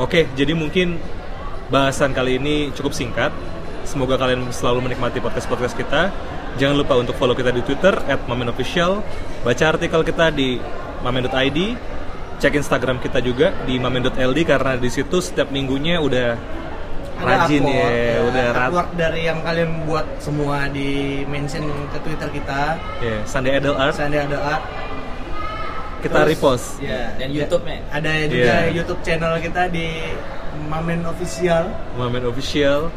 Oke, 0.01 0.25
jadi 0.33 0.57
mungkin 0.57 0.97
bahasan 1.69 2.17
kali 2.17 2.41
ini 2.41 2.73
cukup 2.73 2.97
singkat. 2.97 3.29
Semoga 3.85 4.17
kalian 4.17 4.49
selalu 4.55 4.89
menikmati 4.89 5.21
podcast-podcast 5.21 5.77
kita. 5.77 6.09
Jangan 6.57 6.77
lupa 6.81 6.97
untuk 6.97 7.17
follow 7.17 7.37
kita 7.37 7.53
di 7.53 7.61
Twitter 7.61 7.93
@mamenofficial. 8.25 9.05
Baca 9.45 9.65
artikel 9.69 10.01
kita 10.01 10.33
di 10.33 10.57
mamen.id. 11.05 11.59
Cek 12.43 12.59
Instagram 12.59 12.99
kita 12.99 13.23
juga 13.23 13.55
di 13.63 13.79
mamen.ld 13.79 14.39
karena 14.43 14.75
di 14.75 14.91
situ 14.91 15.23
setiap 15.23 15.55
minggunya 15.55 16.03
udah 16.03 16.35
Ada 17.15 17.47
rajin 17.47 17.63
upload, 17.63 17.87
ya, 17.87 18.19
udah 18.27 18.47
rat. 18.51 18.63
artwork 18.67 18.89
dari 18.99 19.21
yang 19.31 19.39
kalian 19.47 19.71
buat 19.87 20.03
semua 20.19 20.67
di 20.67 21.23
mention 21.31 21.63
ke 21.95 21.99
Twitter 22.03 22.29
kita. 22.35 22.75
Ya, 22.99 23.23
Sunday 23.23 23.63
Idol 23.63 23.79
Art 23.79 23.95
Misalnya 23.95 24.21
ada 24.27 24.39
art. 24.43 24.63
kita 26.03 26.19
Terus, 26.19 26.31
repost. 26.35 26.67
Ya, 26.83 27.15
dan 27.15 27.31
ya, 27.31 27.47
YouTube-nya. 27.47 27.79
Ada 27.95 28.11
juga 28.27 28.55
Iya. 28.59 28.75
YouTube 28.75 29.01
channel 29.07 29.33
kita 29.39 29.63
di 29.71 29.87
Mamen 30.67 31.07
Official. 31.07 31.71
Mamen 31.95 32.27
Official. 32.27 32.91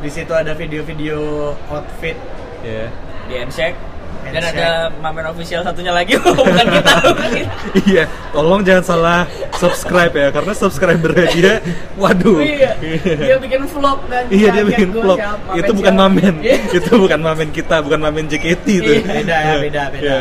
Di 0.00 0.08
situ 0.08 0.32
ada 0.32 0.56
video-video 0.56 1.52
outfit. 1.68 2.16
Ya. 2.64 2.88
di 3.24 3.36
Handshake 3.36 3.76
dan 4.24 4.40
Handshake. 4.40 4.56
ada 4.56 4.70
Mamen 4.98 5.24
official 5.28 5.60
satunya 5.62 5.90
lagi 5.90 6.18
bukan 6.22 6.66
kita 6.66 6.92
bukan 7.04 7.30
kita. 7.38 7.54
Iya, 7.84 8.04
tolong 8.30 8.60
jangan 8.62 8.84
salah 8.84 9.20
subscribe 9.54 10.10
ya 10.10 10.28
karena 10.30 10.52
subscriber 10.52 11.10
dia 11.12 11.62
waduh. 11.94 12.38
iya 12.38 12.72
dia 13.14 13.36
bikin 13.38 13.62
vlog 13.64 13.98
dan 14.06 14.26
Iya 14.26 14.48
dia 14.50 14.64
bikin 14.64 14.88
vlog. 14.90 15.18
siapa, 15.18 15.50
Itu 15.54 15.70
bukan 15.72 15.94
siapa. 15.94 16.08
mamen. 16.10 16.34
Iya. 16.40 16.58
Itu 16.72 16.90
bukan 16.96 17.20
mamen 17.20 17.48
kita, 17.50 17.76
bukan 17.80 18.00
mamen 18.00 18.24
JKT 18.26 18.66
itu. 18.66 18.90
Iya, 18.90 19.02
beda 19.04 19.36
ya, 19.36 19.54
beda, 19.58 19.82
beda. 19.90 20.02
Iya, 20.02 20.20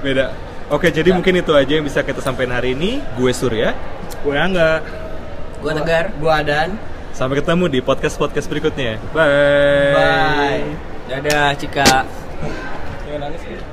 beda. 0.00 0.24
Oke, 0.68 0.92
jadi 0.92 1.10
mungkin 1.10 1.32
itu 1.34 1.52
aja 1.56 1.72
yang 1.72 1.86
bisa 1.86 2.04
kita 2.04 2.20
sampaikan 2.20 2.52
hari 2.54 2.76
ini. 2.76 3.00
Gue 3.16 3.32
Surya. 3.32 3.72
Gue 4.20 4.36
enggak. 4.36 4.84
gua 5.58 5.72
tegar 5.74 6.14
Gua 6.20 6.38
Adan. 6.38 6.78
Sampai 7.10 7.42
ketemu 7.42 7.66
di 7.66 7.80
podcast-podcast 7.80 8.46
berikutnya. 8.46 9.00
Bye. 9.10 9.90
Bye. 9.90 10.62
dadah 11.08 11.56
Cika 11.56 12.04
Seven 13.08 13.67